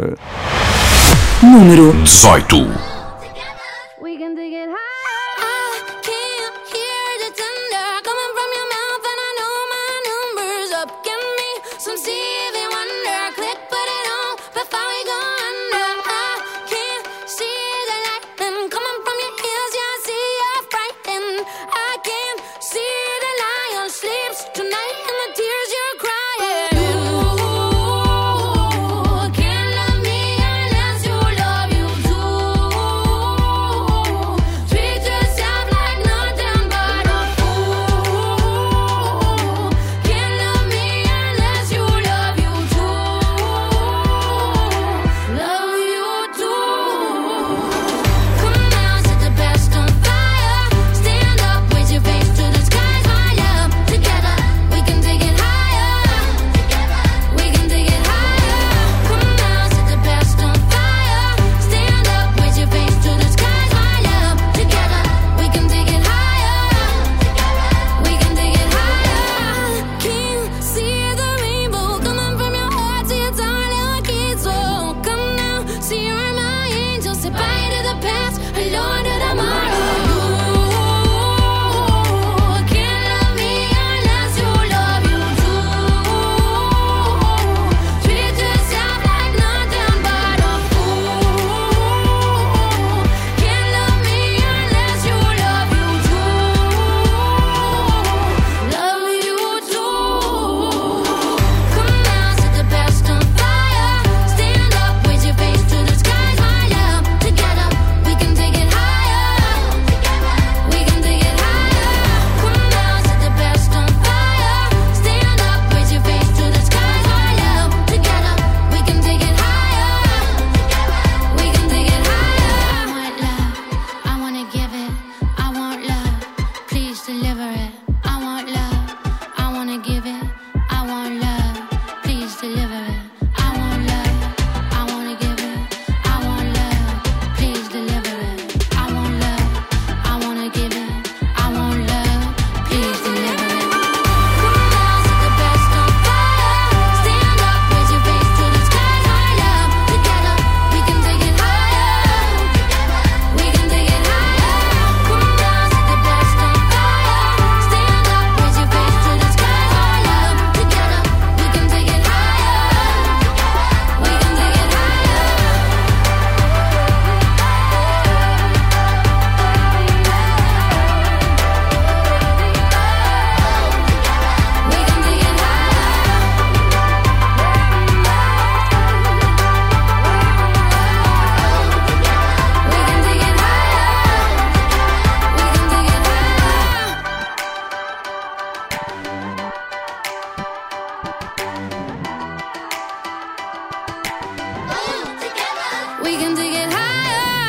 Número 1.43 1.93
18. 2.03 2.92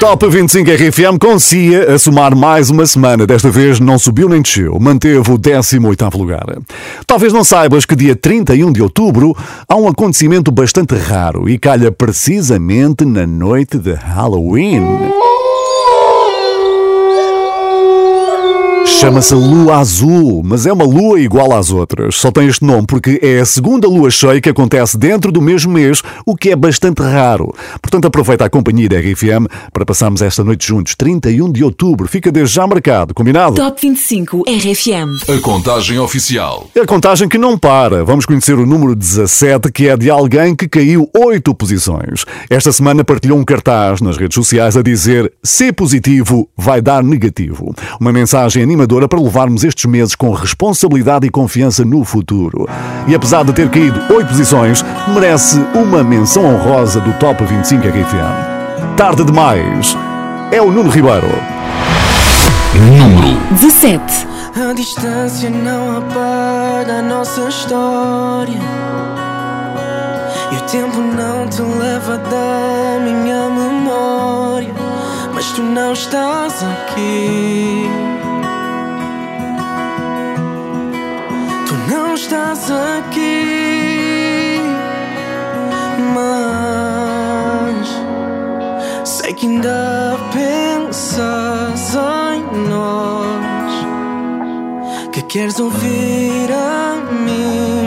Top 0.03 0.27
25 0.27 0.69
RFM 0.69 1.39
Cia 1.39 1.93
a 1.93 1.97
somar 1.97 2.35
mais 2.35 2.69
uma 2.69 2.85
semana. 2.85 3.25
Desta 3.25 3.49
vez 3.49 3.79
não 3.79 3.97
subiu 3.97 4.27
nem 4.27 4.41
desceu, 4.41 4.77
manteve 4.77 5.31
o 5.31 5.37
18 5.37 6.17
lugar. 6.17 6.43
Talvez 7.07 7.31
não 7.31 7.41
saibas 7.41 7.85
que 7.85 7.95
dia 7.95 8.13
31 8.13 8.73
de 8.73 8.81
outubro 8.81 9.33
há 9.65 9.77
um 9.77 9.87
acontecimento 9.87 10.51
bastante 10.51 10.93
raro 10.93 11.47
e 11.47 11.57
calha 11.57 11.89
precisamente 11.89 13.05
na 13.05 13.25
noite 13.25 13.77
de 13.77 13.93
Halloween. 13.93 14.83
Chama-se 18.85 19.33
Lua 19.33 19.77
Azul, 19.77 20.41
mas 20.43 20.65
é 20.65 20.73
uma 20.73 20.83
lua 20.83 21.19
igual 21.19 21.53
às 21.53 21.71
outras. 21.71 22.15
Só 22.15 22.31
tem 22.31 22.47
este 22.47 22.65
nome 22.65 22.85
porque 22.85 23.19
é 23.21 23.39
a 23.39 23.45
segunda 23.45 23.87
lua 23.87 24.11
cheia 24.11 24.41
que 24.41 24.49
acontece 24.49 24.97
dentro 24.97 25.31
do 25.31 25.41
mesmo 25.41 25.73
mês, 25.73 26.01
o 26.25 26.35
que 26.35 26.49
é 26.49 26.55
bastante 26.55 27.01
raro. 27.01 27.53
Portanto, 27.81 28.07
aproveita 28.07 28.45
a 28.45 28.49
companhia 28.49 28.89
da 28.89 28.97
RFM 28.97 29.47
para 29.71 29.85
passarmos 29.85 30.21
esta 30.21 30.43
noite 30.43 30.67
juntos, 30.67 30.95
31 30.95 31.51
de 31.51 31.63
outubro. 31.63 32.07
Fica 32.07 32.31
desde 32.31 32.55
já 32.55 32.67
marcado, 32.67 33.13
combinado? 33.13 33.55
Top 33.55 33.79
25 33.81 34.43
RFM. 34.47 35.31
A 35.33 35.41
contagem 35.41 35.99
oficial. 35.99 36.69
É 36.75 36.81
a 36.81 36.85
contagem 36.85 37.27
que 37.29 37.37
não 37.37 37.57
para. 37.57 38.03
Vamos 38.03 38.25
conhecer 38.25 38.57
o 38.57 38.65
número 38.65 38.95
17, 38.95 39.71
que 39.71 39.87
é 39.87 39.95
de 39.95 40.09
alguém 40.09 40.55
que 40.55 40.67
caiu 40.67 41.09
oito 41.15 41.53
posições. 41.55 42.25
Esta 42.49 42.71
semana 42.71 43.03
partilhou 43.03 43.37
um 43.37 43.45
cartaz 43.45 44.01
nas 44.01 44.17
redes 44.17 44.35
sociais 44.35 44.75
a 44.75 44.81
dizer: 44.81 45.31
ser 45.41 45.73
positivo 45.73 46.49
vai 46.57 46.81
dar 46.81 47.03
negativo. 47.03 47.73
Uma 47.99 48.11
mensagem 48.11 48.63
animadora 48.83 49.07
para 49.07 49.21
levarmos 49.21 49.63
estes 49.63 49.85
meses 49.85 50.13
com 50.13 50.31
responsabilidade 50.31 51.25
e 51.25 51.29
confiança 51.29 51.85
no 51.85 52.03
futuro. 52.03 52.67
E 53.07 53.15
apesar 53.15 53.43
de 53.43 53.53
ter 53.53 53.69
caído 53.69 53.99
oito 54.13 54.27
posições, 54.27 54.83
merece 55.13 55.57
uma 55.73 56.03
menção 56.03 56.43
honrosa 56.45 56.99
do 56.99 57.13
Top 57.13 57.43
25 57.43 57.87
RFM. 57.87 58.95
Tarde 58.97 59.23
demais. 59.23 59.97
É 60.51 60.61
o 60.61 60.69
Nuno 60.71 60.89
Ribeiro. 60.89 61.27
Número 62.75 63.39
17. 63.51 64.27
A 64.55 64.73
distância 64.73 65.49
não 65.49 65.97
apaga 65.97 66.99
a 66.99 67.01
nossa 67.01 67.47
história. 67.47 68.59
E 70.51 70.55
o 70.55 70.61
tempo 70.69 70.99
não 70.99 71.47
te 71.47 71.61
leva 71.61 72.17
da 72.17 72.99
minha 72.99 73.49
memória. 73.49 74.73
Mas 75.33 75.51
tu 75.53 75.63
não 75.63 75.93
estás 75.93 76.63
aqui. 76.63 78.12
Não 81.89 82.13
estás 82.13 82.69
aqui. 82.71 84.59
Mas 86.13 87.87
sei 89.07 89.33
que 89.33 89.47
ainda 89.47 90.17
pensas 90.31 91.95
em 91.95 92.43
nós 92.69 93.43
que 95.11 95.21
queres 95.23 95.59
ouvir 95.59 96.51
a 96.51 96.95
minha 97.11 97.82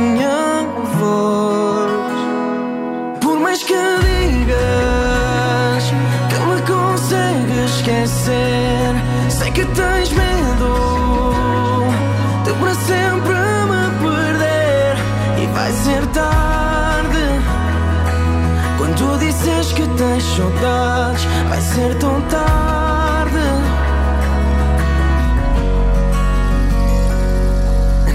saudades, 20.37 21.24
vai 21.49 21.61
ser 21.61 21.95
tão 21.97 22.20
tarde. 22.22 23.37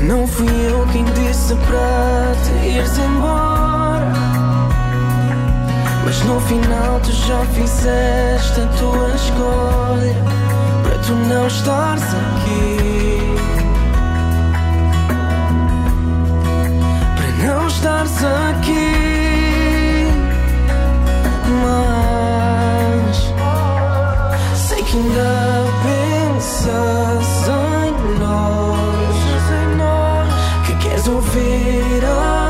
Não 0.04 0.28
fui 0.28 0.48
eu 0.48 0.86
quem 0.92 1.04
disse 1.06 1.56
para 1.56 2.36
te 2.44 2.68
ires 2.68 2.98
embora. 3.00 4.12
Mas 6.06 6.22
no 6.26 6.40
final 6.42 7.00
tu 7.00 7.12
já 7.12 7.44
fizeste 7.46 8.62
a 8.62 8.68
tua 8.78 9.10
escolha 9.16 10.16
para 10.84 10.98
tu 11.00 11.14
não 11.14 11.48
estares 11.48 12.04
aqui. 12.04 13.36
Para 17.16 17.48
não 17.48 17.68
estares 17.68 18.18
aqui. 18.24 19.02
Ouvir 31.08 32.04
a 32.06 32.41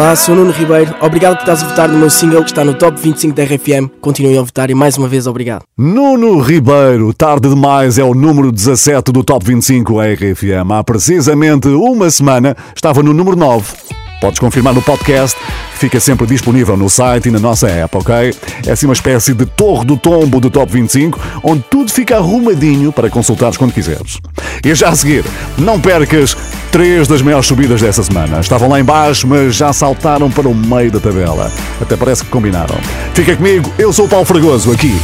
Olá, 0.00 0.16
sou 0.16 0.34
Nuno 0.34 0.50
Ribeiro. 0.50 0.94
Obrigado 1.02 1.36
por 1.36 1.42
estás 1.42 1.62
a 1.62 1.68
votar 1.68 1.86
no 1.86 1.98
meu 1.98 2.08
single 2.08 2.42
que 2.42 2.48
está 2.48 2.64
no 2.64 2.72
top 2.72 2.98
25 2.98 3.36
da 3.36 3.44
RFM. 3.44 3.86
Continuem 4.00 4.38
a 4.38 4.40
votar 4.40 4.70
e 4.70 4.74
mais 4.74 4.96
uma 4.96 5.06
vez 5.06 5.26
obrigado. 5.26 5.62
Nuno 5.76 6.40
Ribeiro, 6.40 7.12
tarde 7.12 7.50
demais, 7.50 7.98
é 7.98 8.02
o 8.02 8.14
número 8.14 8.50
17 8.50 9.12
do 9.12 9.22
Top 9.22 9.44
25 9.44 10.00
RFM. 10.00 10.72
Há 10.72 10.82
precisamente 10.82 11.68
uma 11.68 12.08
semana 12.08 12.56
estava 12.74 13.02
no 13.02 13.12
número 13.12 13.36
9. 13.36 13.99
Podes 14.20 14.38
confirmar 14.38 14.74
no 14.74 14.82
podcast, 14.82 15.36
fica 15.74 15.98
sempre 15.98 16.26
disponível 16.26 16.76
no 16.76 16.90
site 16.90 17.28
e 17.28 17.30
na 17.30 17.38
nossa 17.38 17.68
app, 17.68 17.96
ok? 17.96 18.34
É 18.66 18.72
assim 18.72 18.86
uma 18.86 18.92
espécie 18.92 19.32
de 19.32 19.46
torre 19.46 19.86
do 19.86 19.96
tombo 19.96 20.38
do 20.38 20.50
Top 20.50 20.70
25, 20.70 21.18
onde 21.42 21.64
tudo 21.70 21.90
fica 21.90 22.16
arrumadinho 22.16 22.92
para 22.92 23.08
consultares 23.08 23.56
quando 23.56 23.72
quiseres. 23.72 24.18
E 24.62 24.74
já 24.74 24.90
a 24.90 24.96
seguir, 24.96 25.24
não 25.56 25.80
percas 25.80 26.36
três 26.70 27.08
das 27.08 27.22
maiores 27.22 27.46
subidas 27.46 27.80
dessa 27.80 28.02
semana. 28.02 28.40
Estavam 28.40 28.68
lá 28.68 28.78
em 28.78 28.84
baixo, 28.84 29.26
mas 29.26 29.54
já 29.56 29.72
saltaram 29.72 30.30
para 30.30 30.48
o 30.48 30.54
meio 30.54 30.90
da 30.90 31.00
tabela. 31.00 31.50
Até 31.80 31.96
parece 31.96 32.22
que 32.24 32.30
combinaram. 32.30 32.76
Fica 33.14 33.34
comigo, 33.34 33.72
eu 33.78 33.90
sou 33.92 34.04
o 34.04 34.08
Paulo 34.08 34.26
Fragoso, 34.26 34.70
aqui. 34.70 34.94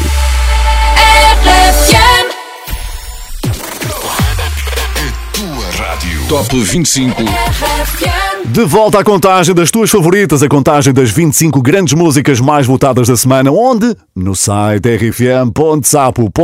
Tua 5.33 5.71
rádio. 5.71 5.79
rádio. 5.79 6.29
Top 6.29 6.61
25. 6.61 7.23
De 8.53 8.65
volta 8.65 9.01
à 9.01 9.05
contagem 9.05 9.55
das 9.55 9.71
tuas 9.73 9.91
favoritas, 9.91 10.43
a 10.43 10.49
contagem 10.49 10.95
das 10.95 11.11
25 11.11 11.61
grandes 11.61 11.95
músicas 11.95 12.41
mais 12.41 12.65
votadas 12.65 13.09
da 13.09 13.17
semana, 13.17 13.51
onde? 13.51 13.95
No 14.15 14.37
site 14.37 14.89
rfm.sapo.pt. 14.97 16.37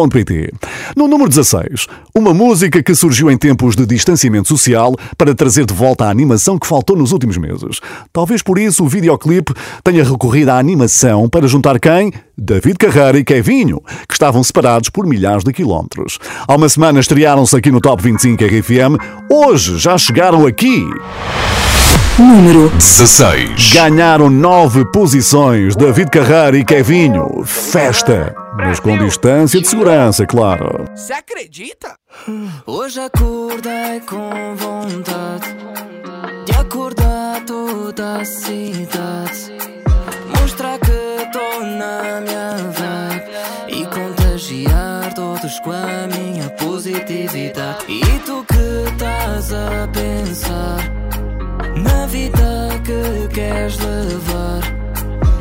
No 0.97 1.07
número 1.07 1.29
16, 1.29 1.87
uma 2.13 2.35
música 2.35 2.83
que 2.83 2.95
surgiu 2.95 3.31
em 3.31 3.39
tempos 3.39 3.77
de 3.77 3.87
distanciamento 3.87 4.49
social 4.49 4.97
para 5.17 5.33
trazer 5.35 5.65
de 5.65 5.73
volta 5.73 6.05
a 6.05 6.11
animação 6.11 6.59
que 6.59 6.67
faltou 6.67 6.97
nos 6.97 7.13
últimos 7.13 7.39
meses. 7.39 7.81
Talvez 8.13 8.43
por 8.43 8.59
isso 8.59 8.85
o 8.85 8.89
videoclipe 8.89 9.55
tenha 9.85 10.05
recorrido 10.05 10.51
à 10.51 10.59
animação 10.59 11.29
para 11.29 11.47
juntar 11.47 11.79
quem? 11.79 12.13
David 12.37 12.79
Carreira 12.79 13.19
e 13.19 13.25
Kevinho, 13.25 13.81
que 14.09 14.15
estavam 14.15 14.43
separados 14.43 14.91
por 14.91 15.07
milhares 15.07 15.45
de 15.45 15.53
quilómetros. 15.53 16.19
Há 16.49 16.57
uma 16.57 16.69
semana 16.69 16.99
estrearam-se 16.99 17.57
aqui 17.57 17.71
no 17.71 17.81
Top 17.81 18.03
25 18.03 18.45
RFM, 18.45 18.99
hoje 19.31 19.79
já 19.79 19.97
chegaram 19.97 20.45
aqui. 20.47 20.85
Número 22.19 22.69
16. 22.69 23.73
Ganharam 23.73 24.29
nove 24.29 24.85
posições 24.93 25.75
David 25.75 26.11
Carreira 26.11 26.59
e 26.59 26.65
Kevinho. 26.65 27.43
Festa, 27.45 28.35
mas 28.55 28.79
com 28.79 28.99
distância 28.99 29.59
de 29.59 29.67
segurança, 29.67 30.27
claro. 30.27 30.85
Você 30.95 31.15
acredita? 31.15 31.95
Hoje 32.67 33.01
acordei 33.01 34.01
com 34.01 34.55
vontade 34.57 35.57
de 36.45 36.53
acordar 36.53 37.43
toda 37.47 38.19
a 38.19 38.25
cidade. 38.27 39.57
Mostrar 40.39 40.79
que 40.81 41.31
tô 41.33 41.61
na 41.65 42.21
minha 42.21 42.57
vibe 42.73 43.81
e 43.81 43.87
contagiar 43.87 45.15
todos 45.15 45.59
com 45.61 45.73
a 45.73 46.07
minha 46.15 46.51
positividade. 46.51 47.87
E 47.89 48.03
tu 48.27 48.45
que 48.45 48.91
estás 48.93 49.53
a 49.55 49.89
pensar 49.89 51.02
vida 52.13 52.69
que 52.85 53.35
queres 53.35 53.79
levar, 53.79 54.61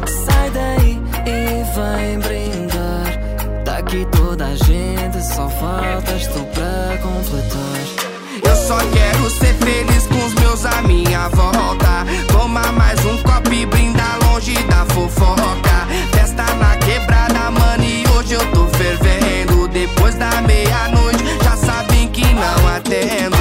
sai 0.08 0.50
daí 0.52 1.02
e 1.26 1.64
vem 1.76 2.20
brindar. 2.20 3.64
Tá 3.66 3.78
aqui 3.80 4.08
toda 4.10 4.46
a 4.46 4.56
gente, 4.56 5.22
só 5.22 5.50
faltas 5.50 6.28
tu 6.28 6.40
pra 6.54 6.98
completar. 7.04 8.50
Eu 8.50 8.56
só 8.56 8.78
quero 8.78 9.30
ser 9.30 9.54
feliz 9.56 10.08
com 10.08 10.26
os 10.26 10.34
meus 10.36 10.66
à 10.66 10.82
minha 10.84 11.28
volta. 11.28 12.06
Tomar 12.32 12.72
mais 12.72 13.06
um 13.06 13.18
copo 13.18 13.52
e 13.54 13.66
brindar 13.66 14.18
longe 14.30 14.56
da 14.64 14.86
fofoca. 14.86 15.88
Festa 16.14 16.46
na 16.56 16.78
quebrada, 16.78 17.52
mano, 17.52 17.84
e 17.84 18.08
hoje 18.16 18.36
eu 18.36 18.52
tô 18.54 18.66
fervendo. 18.78 19.68
Depois 19.68 20.16
da 20.16 20.42
meia-noite, 20.42 21.24
já 21.44 21.58
sabem 21.58 22.08
que 22.08 22.24
não 22.34 22.68
atendo. 22.70 23.41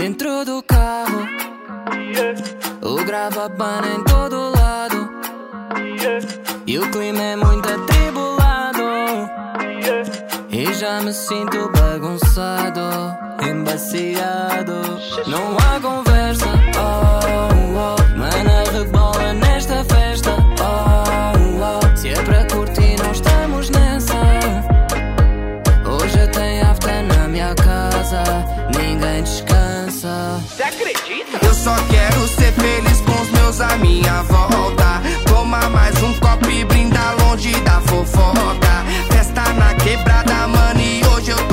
Dentro 0.00 0.46
do 0.46 0.62
carro, 0.62 1.28
o 2.80 3.04
gravabana 3.04 3.86
em 3.86 4.02
todo 4.04 4.50
lado. 4.50 5.10
E 6.66 6.78
o 6.78 6.90
clima 6.90 7.20
é 7.20 7.36
muito 7.36 7.68
atribulado. 7.68 8.82
E 10.48 10.72
já 10.72 11.02
me 11.02 11.12
sinto 11.12 11.70
bagunçado, 11.70 12.80
embaciado. 13.46 14.80
Não 15.26 15.58
há 15.58 15.78
conversa, 15.78 16.46
oh, 16.80 17.49
só 31.62 31.74
quero 31.90 32.26
ser 32.26 32.52
feliz 32.52 33.02
com 33.02 33.20
os 33.20 33.30
meus 33.32 33.60
à 33.60 33.76
minha 33.76 34.22
volta. 34.22 35.02
Tomar 35.26 35.68
mais 35.68 35.94
um 36.02 36.12
copo 36.14 36.48
e 36.50 36.64
brindar 36.64 37.14
longe 37.20 37.52
da 37.60 37.80
fofoca. 37.82 38.84
Festa 39.10 39.42
na 39.52 39.74
quebrada, 39.74 40.48
mano, 40.48 40.80
e 40.80 41.04
hoje 41.06 41.30
eu 41.32 41.48
tô 41.48 41.49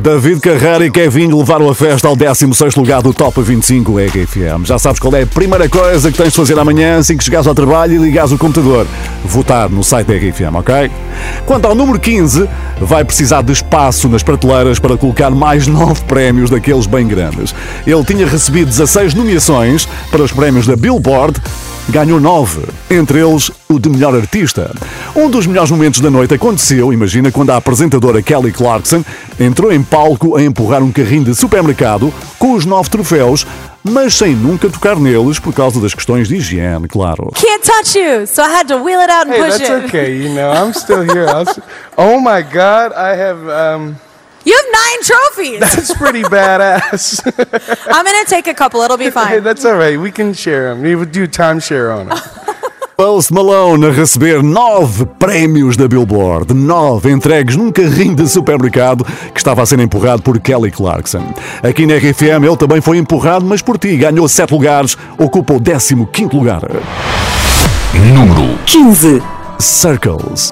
David 0.00 0.40
Carreira 0.40 0.86
e 0.86 0.90
Kevin 0.90 1.26
levaram 1.26 1.68
a 1.68 1.74
festa 1.74 2.08
ao 2.08 2.16
16 2.16 2.74
lugar 2.74 3.02
do 3.02 3.12
Top 3.12 3.38
25 3.42 3.98
RFM. 3.98 4.64
Já 4.64 4.78
sabes 4.78 4.98
qual 4.98 5.14
é 5.14 5.22
a 5.22 5.26
primeira 5.26 5.68
coisa 5.68 6.10
que 6.10 6.16
tens 6.16 6.30
de 6.30 6.36
fazer 6.36 6.58
amanhã 6.58 6.96
assim 6.96 7.18
que 7.18 7.22
chegares 7.22 7.46
ao 7.46 7.54
trabalho 7.54 7.96
e 7.96 7.98
ligares 7.98 8.32
o 8.32 8.38
computador. 8.38 8.86
Votar 9.26 9.68
no 9.68 9.84
site 9.84 10.06
da 10.06 10.14
RFM, 10.14 10.54
ok? 10.54 10.90
Quanto 11.44 11.66
ao 11.66 11.74
número 11.74 12.00
15, 12.00 12.48
vai 12.80 13.04
precisar 13.04 13.42
de 13.42 13.52
espaço 13.52 14.08
nas 14.08 14.22
prateleiras 14.22 14.78
para 14.78 14.96
colocar 14.96 15.28
mais 15.28 15.66
9 15.66 16.02
prémios 16.04 16.48
daqueles 16.48 16.86
bem 16.86 17.06
grandes. 17.06 17.54
Ele 17.86 18.02
tinha 18.02 18.26
recebido 18.26 18.68
16 18.68 19.12
nomeações 19.12 19.86
para 20.10 20.22
os 20.22 20.32
prémios 20.32 20.66
da 20.66 20.76
Billboard 20.76 21.38
ganhou 21.90 22.20
nove, 22.20 22.62
entre 22.90 23.20
eles 23.20 23.50
o 23.68 23.78
de 23.78 23.88
melhor 23.88 24.14
artista. 24.14 24.70
Um 25.14 25.28
dos 25.28 25.46
melhores 25.46 25.70
momentos 25.70 26.00
da 26.00 26.10
noite 26.10 26.34
aconteceu, 26.34 26.92
imagina, 26.92 27.30
quando 27.30 27.50
a 27.50 27.56
apresentadora 27.56 28.22
Kelly 28.22 28.52
Clarkson 28.52 29.04
entrou 29.38 29.72
em 29.72 29.82
palco 29.82 30.36
a 30.36 30.42
empurrar 30.42 30.82
um 30.82 30.92
carrinho 30.92 31.24
de 31.24 31.34
supermercado 31.34 32.12
com 32.38 32.54
os 32.54 32.64
nove 32.64 32.88
troféus, 32.90 33.46
mas 33.82 34.14
sem 34.14 34.34
nunca 34.34 34.68
tocar 34.68 34.96
neles 34.96 35.38
por 35.38 35.52
causa 35.52 35.80
das 35.80 35.94
questões 35.94 36.28
de 36.28 36.36
higiene, 36.36 36.86
claro. 36.88 37.30
Can't 37.34 37.62
touch 37.64 37.98
you, 37.98 38.26
so 38.26 38.42
I 38.42 38.48
had 38.54 38.68
to 38.68 38.76
wheel 38.76 39.00
it 39.00 39.10
out 39.10 39.26
and 39.26 39.34
Hey, 39.34 39.42
push 39.44 39.58
that's 39.58 39.70
it. 39.70 39.86
okay. 39.86 40.16
You 40.16 40.34
know, 40.34 40.50
I'm 40.52 40.72
still 40.74 41.02
here. 41.02 41.26
I'll 41.28 41.46
oh 41.96 42.20
my 42.20 42.42
God, 42.42 42.92
I 42.94 43.14
have. 43.16 43.38
Um, 43.48 43.96
You 44.44 44.56
have 44.56 44.66
nine 44.72 45.02
trophies. 45.02 45.60
that's 45.60 45.94
pretty 45.94 46.22
badass. 46.22 47.20
I'm 47.92 48.04
gonna 48.04 48.24
take 48.26 48.46
a 48.46 48.54
couple. 48.54 48.80
It'll 48.80 48.96
be 48.96 49.04
hey, 49.04 49.10
fine. 49.10 49.42
that's 49.42 49.64
all 49.64 49.76
right. 49.76 49.98
We 50.00 50.10
can 50.10 50.32
share 50.32 50.70
them. 50.70 50.82
We 50.82 50.94
would 50.94 51.12
do 51.12 51.26
timeshare 51.26 51.94
on 51.94 52.08
them. 52.08 52.18
Post 52.96 53.30
Malone 53.34 53.86
a 53.86 53.90
receber 53.90 54.42
nove 54.42 55.06
prémios 55.18 55.76
da 55.76 55.86
Billboard, 55.86 56.54
nove 56.54 57.10
entregues 57.10 57.56
num 57.56 57.70
carrinho 57.70 58.14
de 58.14 58.28
supermercado 58.28 59.04
que 59.04 59.38
estava 59.38 59.62
a 59.62 59.66
ser 59.66 59.78
empurrado 59.80 60.22
por 60.22 60.38
Kelly 60.40 60.70
Clarkson. 60.70 61.34
Aqui 61.62 61.86
na 61.86 61.96
RFM 61.96 62.44
ele 62.44 62.56
também 62.56 62.80
foi 62.80 62.96
empurrado, 62.98 63.44
mas 63.44 63.60
por 63.62 63.78
ti 63.78 63.96
ganhou 63.96 64.28
sete 64.28 64.52
lugares, 64.52 64.96
ocupa 65.18 65.54
o 65.54 65.60
15 65.60 66.06
quinto 66.12 66.36
lugar. 66.36 66.62
Número 67.94 68.58
15. 68.66 69.22
Circles. 69.58 70.49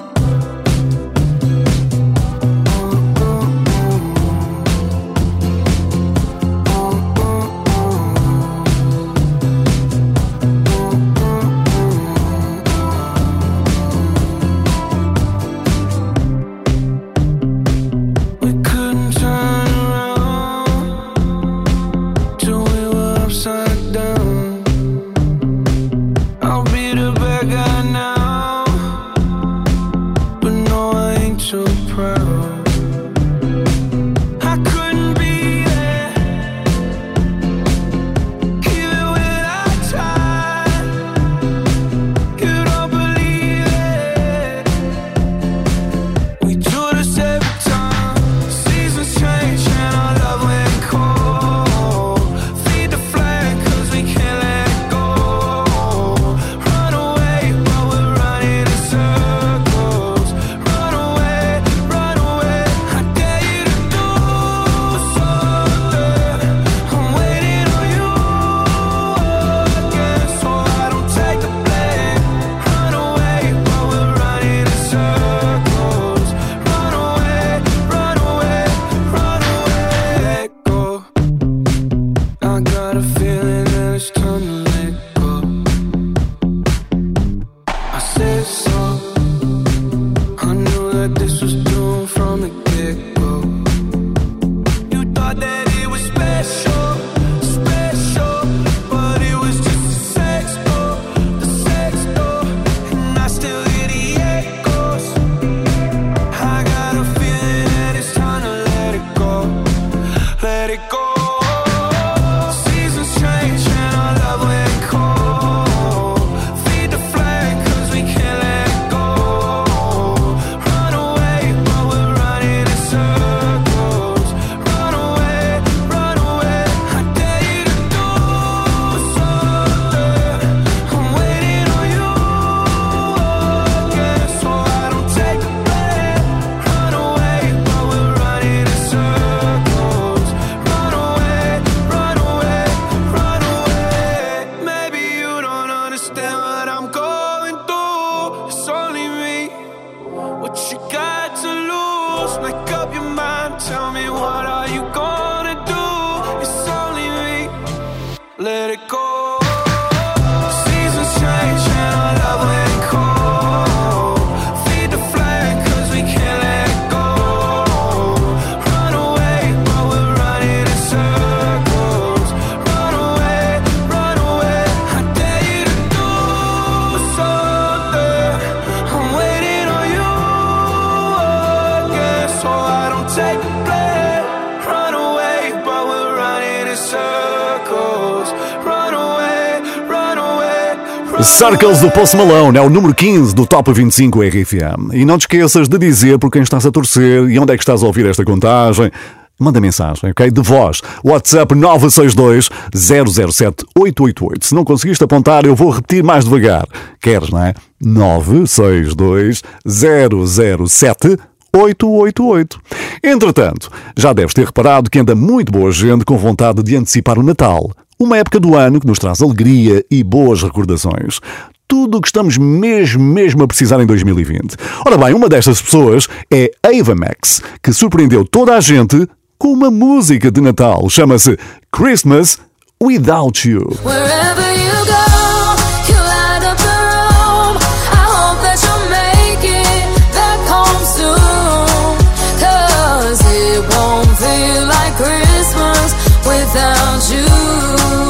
Circles 191.39 191.79
do 191.79 191.89
Post 191.89 192.17
Malone 192.17 192.57
é 192.57 192.61
o 192.61 192.69
número 192.69 192.93
15 192.93 193.33
do 193.33 193.45
Top 193.45 193.71
25 193.71 194.19
RFM. 194.23 194.91
E 194.91 195.05
não 195.05 195.17
te 195.17 195.21
esqueças 195.21 195.69
de 195.69 195.77
dizer 195.77 196.19
por 196.19 196.29
quem 196.29 196.41
estás 196.41 196.65
a 196.65 196.71
torcer 196.71 197.29
e 197.29 197.39
onde 197.39 197.53
é 197.53 197.55
que 197.55 197.63
estás 197.63 197.81
a 197.81 197.87
ouvir 197.87 198.05
esta 198.07 198.25
contagem. 198.25 198.91
Manda 199.39 199.61
mensagem, 199.61 200.11
ok? 200.11 200.29
De 200.29 200.41
voz. 200.41 200.81
WhatsApp 201.01 201.55
962 201.55 202.49
007 202.75 203.65
888. 203.73 204.47
Se 204.47 204.53
não 204.53 204.65
conseguiste 204.65 205.01
apontar, 205.01 205.45
eu 205.45 205.55
vou 205.55 205.69
repetir 205.69 206.03
mais 206.03 206.25
devagar. 206.25 206.67
Queres, 206.99 207.29
não 207.29 207.41
é? 207.41 207.53
962 207.81 209.41
007 209.65 211.17
888. 211.55 212.59
Entretanto, 213.01 213.71
já 213.95 214.11
deves 214.11 214.33
ter 214.33 214.45
reparado 214.45 214.89
que 214.89 214.99
anda 214.99 215.15
muito 215.15 215.53
boa 215.53 215.71
gente 215.71 216.03
com 216.03 216.17
vontade 216.17 216.61
de 216.61 216.75
antecipar 216.75 217.17
o 217.17 217.23
Natal. 217.23 217.71
Uma 218.01 218.17
época 218.17 218.39
do 218.39 218.55
ano 218.55 218.79
que 218.79 218.87
nos 218.87 218.97
traz 218.97 219.21
alegria 219.21 219.83
e 219.91 220.01
boas 220.05 220.41
recordações. 220.41 221.19
Tudo 221.67 221.97
o 221.97 222.01
que 222.01 222.07
estamos 222.07 222.37
mesmo, 222.37 223.03
mesmo 223.03 223.43
a 223.43 223.47
precisar 223.47 223.81
em 223.81 223.85
2020. 223.85 224.55
Ora 224.85 224.97
bem, 224.97 225.13
uma 225.13 225.27
destas 225.27 225.61
pessoas 225.61 226.07
é 226.31 226.49
Ava 226.63 226.95
Max, 226.95 227.41
que 227.61 227.73
surpreendeu 227.73 228.23
toda 228.23 228.55
a 228.55 228.61
gente 228.61 229.05
com 229.37 229.51
uma 229.51 229.69
música 229.69 230.31
de 230.31 230.39
Natal. 230.39 230.89
Chama-se 230.89 231.37
Christmas 231.73 232.39
Without 232.81 233.49
You. 233.49 233.67
Wherever 233.83 234.48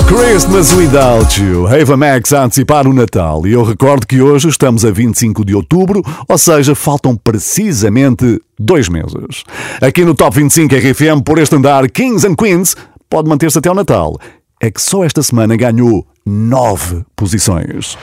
Christmas 0.10 0.74
Without 0.74 1.40
You, 1.40 1.68
Ava 1.68 1.96
Max 1.96 2.34
a 2.34 2.44
antecipar 2.44 2.88
o 2.88 2.94
Natal. 2.94 3.46
E 3.46 3.54
eu 3.54 3.64
recordo 3.64 4.08
que 4.08 4.20
hoje 4.20 4.50
estamos 4.50 4.84
a 4.84 4.90
25 4.90 5.46
de 5.46 5.54
outubro, 5.54 6.02
ou 6.28 6.36
seja, 6.36 6.74
faltam 6.74 7.16
precisamente 7.16 8.42
dois 8.60 8.90
meses. 8.90 9.44
Aqui 9.80 10.04
no 10.04 10.16
Top 10.16 10.36
25 10.36 10.74
RFM, 10.74 11.22
por 11.24 11.38
este 11.38 11.56
andar, 11.56 11.88
Kings 11.92 12.26
and 12.26 12.34
Queens 12.34 12.76
pode 13.08 13.30
manter-se 13.30 13.60
até 13.60 13.70
o 13.70 13.76
Natal. 13.76 14.18
É 14.60 14.72
que 14.72 14.82
só 14.82 15.04
esta 15.04 15.22
semana 15.22 15.56
ganhou 15.56 16.04
nove 16.26 17.06
posições. 17.16 17.96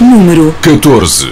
Número 0.00 0.54
14. 0.62 1.30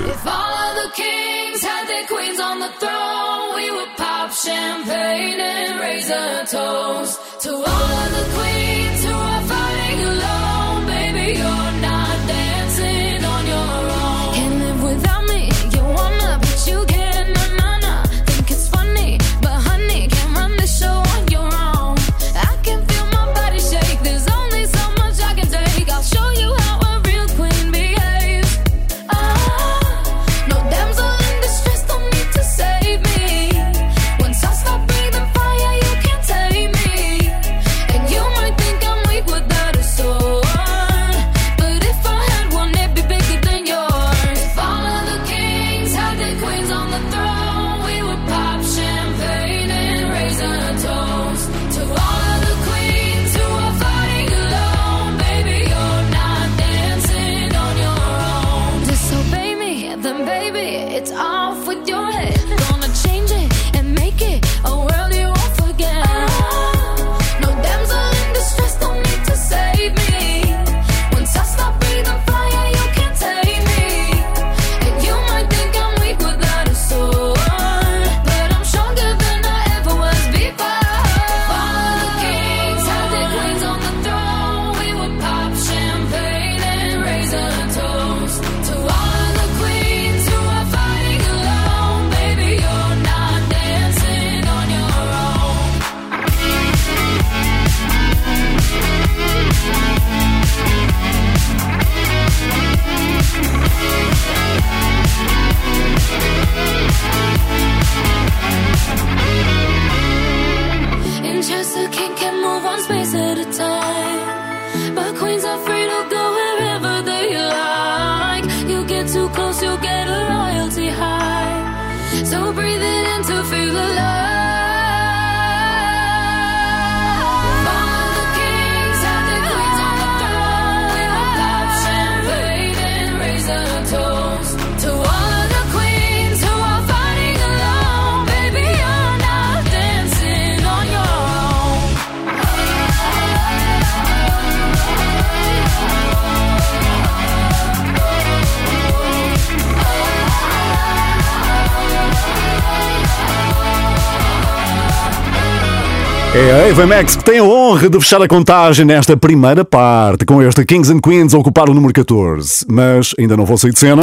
É 156.79 156.81
a 156.81 156.85
Ava 156.85 156.87
Max 156.87 157.17
que 157.17 157.25
tem 157.25 157.39
a 157.41 157.43
honra 157.43 157.91
de 157.91 157.99
fechar 157.99 158.23
a 158.23 158.29
contagem 158.29 158.85
nesta 158.85 159.17
primeira 159.17 159.65
parte, 159.65 160.25
com 160.25 160.41
este 160.41 160.65
Kings 160.65 160.93
and 160.93 161.01
Queens 161.01 161.35
a 161.35 161.39
ocupar 161.39 161.69
o 161.69 161.75
número 161.75 161.93
14. 161.93 162.65
Mas 162.69 163.17
ainda 163.19 163.37
não 163.37 163.45
vou 163.45 163.59
sair 163.59 163.73
de 163.73 163.81
cena. 163.81 164.03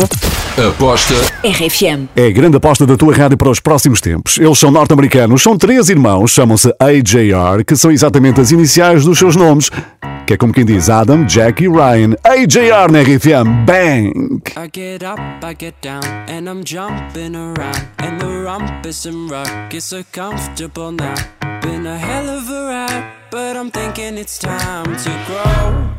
Aposta 0.58 1.14
RFM. 1.42 2.10
É 2.18 2.28
a 2.28 2.32
grande 2.32 2.58
aposta 2.58 2.86
da 2.86 2.98
tua 2.98 3.16
rádio 3.16 3.38
para 3.38 3.50
os 3.50 3.62
próximos 3.62 4.02
tempos. 4.02 4.38
Eles 4.38 4.60
são 4.60 4.72
norte-americanos, 4.72 5.42
são 5.42 5.58
três 5.58 5.88
irmãos, 5.88 6.32
chamam-se 6.32 6.68
AJR, 6.78 7.64
que 7.66 7.78
são 7.78 7.92
exatamente 7.92 8.42
as 8.42 8.52
iniciais 8.52 9.06
dos 9.06 9.18
seus 9.18 9.38
nomes, 9.38 9.72
que 10.26 10.34
é 10.34 10.38
como 10.38 10.52
quem 10.52 10.66
diz 10.66 10.90
Adam, 10.90 11.26
Jack 11.26 11.64
e 11.64 11.68
Ryan. 11.68 12.16
AJR 12.24 12.92
na 12.92 13.02
RFM, 13.02 13.66
bang! 13.66 14.42
I 14.58 14.70
get 14.74 15.04
up, 15.04 15.22
I 15.44 15.54
get 15.54 15.76
down, 15.82 16.04
and 16.28 16.50
I'm 16.50 16.64
jumping 16.64 17.36
around. 17.36 17.88
And 18.00 18.20
the 18.20 18.44
rumpus 18.44 19.06
and 19.06 19.30
ruckus 19.30 19.94
are 19.94 20.06
comfortable 20.12 20.92
now. 20.92 21.14
Been 21.62 21.86
a 21.86 21.98
hell 21.98 22.28
of 22.28 22.50
a 22.50 22.68
ride, 22.68 23.14
but 23.30 23.56
I'm 23.56 23.70
thinking 23.70 24.18
it's 24.18 24.40
time 24.40 24.96
to 24.98 25.10
grow. 25.28 25.92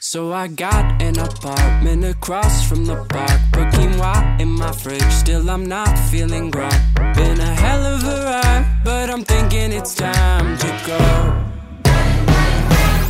So 0.00 0.32
I 0.32 0.48
got 0.48 1.02
an 1.02 1.18
apartment 1.18 2.04
across 2.04 2.66
from 2.66 2.86
the 2.86 2.96
park. 3.10 3.38
Put 3.52 3.68
quinoa 3.74 4.40
in 4.40 4.48
my 4.48 4.72
fridge, 4.72 5.12
still 5.12 5.50
I'm 5.50 5.66
not 5.66 5.98
feeling 6.10 6.50
right. 6.52 7.14
Been 7.14 7.38
a 7.38 7.54
hell 7.54 7.84
of 7.84 8.02
a 8.04 8.24
ride, 8.24 8.80
but 8.84 9.10
I'm 9.10 9.22
thinking 9.24 9.72
it's 9.72 9.94
time 9.94 10.56
to 10.56 10.80
go. 10.86 11.57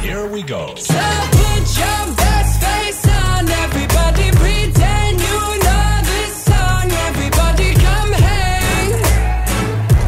Here 0.09 0.27
we 0.27 0.43
go. 0.43 0.75
So 0.77 0.95
put 0.95 1.65
your 1.77 2.17
best 2.17 2.63
face 2.63 3.07
on, 3.09 3.47
everybody 3.47 4.31
pretend 4.31 5.21
you 5.21 5.39
know 5.67 6.01
this 6.03 6.45
song. 6.45 6.91
Everybody 7.09 7.75
come 7.75 8.13
hang. 8.13 8.91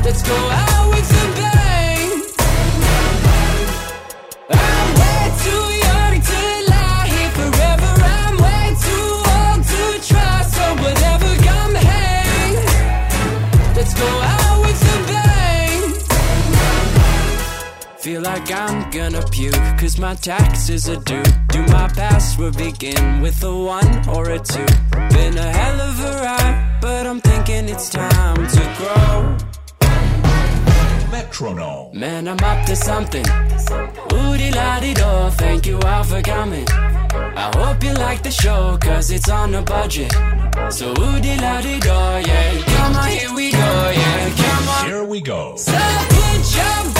Let's 0.03 0.23
go 0.23 0.35
out 0.35 0.80
gonna 18.91 19.23
puke, 19.31 19.55
cause 19.79 19.99
my 19.99 20.15
taxes 20.15 20.89
are 20.89 21.01
due. 21.05 21.23
Do 21.49 21.63
my 21.67 21.89
password 21.89 22.57
begin 22.57 23.21
with 23.21 23.43
a 23.45 23.55
one 23.55 24.09
or 24.09 24.31
a 24.31 24.39
two? 24.39 24.67
Been 25.11 25.37
a 25.37 25.51
hell 25.53 25.81
of 25.81 26.01
a 26.01 26.13
ride, 26.23 26.79
but 26.81 27.07
I'm 27.07 27.21
thinking 27.21 27.69
it's 27.69 27.91
time 27.91 28.37
to 28.37 28.63
grow. 28.79 29.37
Metronome. 31.11 31.99
Man, 31.99 32.29
I'm 32.29 32.39
up 32.43 32.67
to 32.67 32.77
something. 32.77 33.25
Woody 34.13 34.51
la 34.53 34.81
di 34.81 34.95
do, 34.95 35.31
thank 35.33 35.67
you 35.67 35.79
all 35.81 36.05
for 36.05 36.23
coming. 36.23 36.67
I 36.71 37.51
hope 37.57 37.85
you 37.85 37.93
like 37.95 38.23
the 38.23 38.31
show, 38.31 38.79
cause 38.81 39.11
it's 39.11 39.29
on 39.29 39.55
a 39.55 39.63
budget. 39.63 40.13
So 40.71 40.95
woody 40.95 41.37
la 41.37 41.61
di 41.61 41.79
do, 41.81 41.89
yeah. 41.89 42.63
Come 42.77 42.97
on, 42.97 43.09
here 43.09 43.35
we 43.35 43.53
go, 43.53 43.93
yeah. 43.95 44.31
Come 44.37 44.69
on. 44.69 44.87
Here 44.87 45.05
we 45.05 45.21
go. 45.21 45.57
So 45.57 45.73
put 45.73 46.57
your 46.57 47.00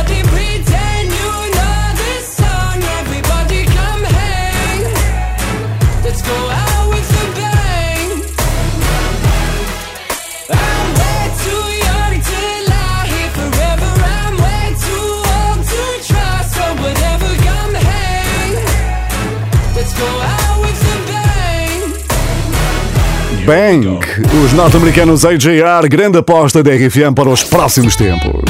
bang. 23.51 23.99
Os 24.45 24.53
norte-americanos 24.53 25.25
AJR, 25.25 25.85
grande 25.89 26.17
aposta 26.17 26.63
da 26.63 26.71
RFM 26.71 27.13
para 27.13 27.27
os 27.27 27.43
próximos 27.43 27.97
tempos. 27.97 28.49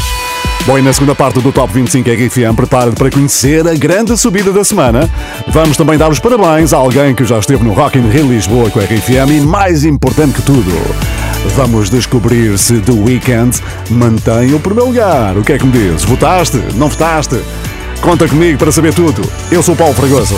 Bom, 0.67 0.77
e 0.77 0.81
na 0.83 0.93
segunda 0.93 1.15
parte 1.15 1.39
do 1.39 1.51
Top 1.51 1.73
25 1.73 2.07
RFM, 2.07 2.55
prepara-te 2.55 2.95
para 2.95 3.09
conhecer 3.09 3.67
a 3.67 3.73
grande 3.73 4.15
subida 4.15 4.51
da 4.51 4.63
semana. 4.63 5.09
Vamos 5.47 5.75
também 5.75 5.97
dar 5.97 6.11
os 6.11 6.19
parabéns 6.19 6.71
a 6.71 6.77
alguém 6.77 7.15
que 7.15 7.25
já 7.25 7.39
esteve 7.39 7.63
no 7.63 7.73
Rock 7.73 7.97
in 7.97 8.07
Rio 8.09 8.27
Lisboa 8.27 8.69
com 8.69 8.79
a 8.79 8.83
RFM 8.83 9.31
e, 9.31 9.41
mais 9.41 9.83
importante 9.83 10.33
que 10.33 10.43
tudo, 10.43 10.71
vamos 11.55 11.89
descobrir 11.89 12.55
se 12.59 12.79
The 12.79 12.91
Weeknd 12.91 13.59
mantém 13.89 14.53
o 14.53 14.59
primeiro 14.59 14.89
lugar. 14.89 15.35
O 15.35 15.43
que 15.43 15.53
é 15.53 15.57
que 15.57 15.65
me 15.65 15.71
dizes? 15.71 16.03
Votaste? 16.03 16.57
Não 16.75 16.87
votaste? 16.89 17.39
Conta 18.01 18.27
comigo 18.27 18.59
para 18.59 18.71
saber 18.71 18.93
tudo. 18.93 19.23
Eu 19.51 19.63
sou 19.63 19.73
o 19.73 19.77
Paulo 19.77 19.95
Fragoso. 19.95 20.35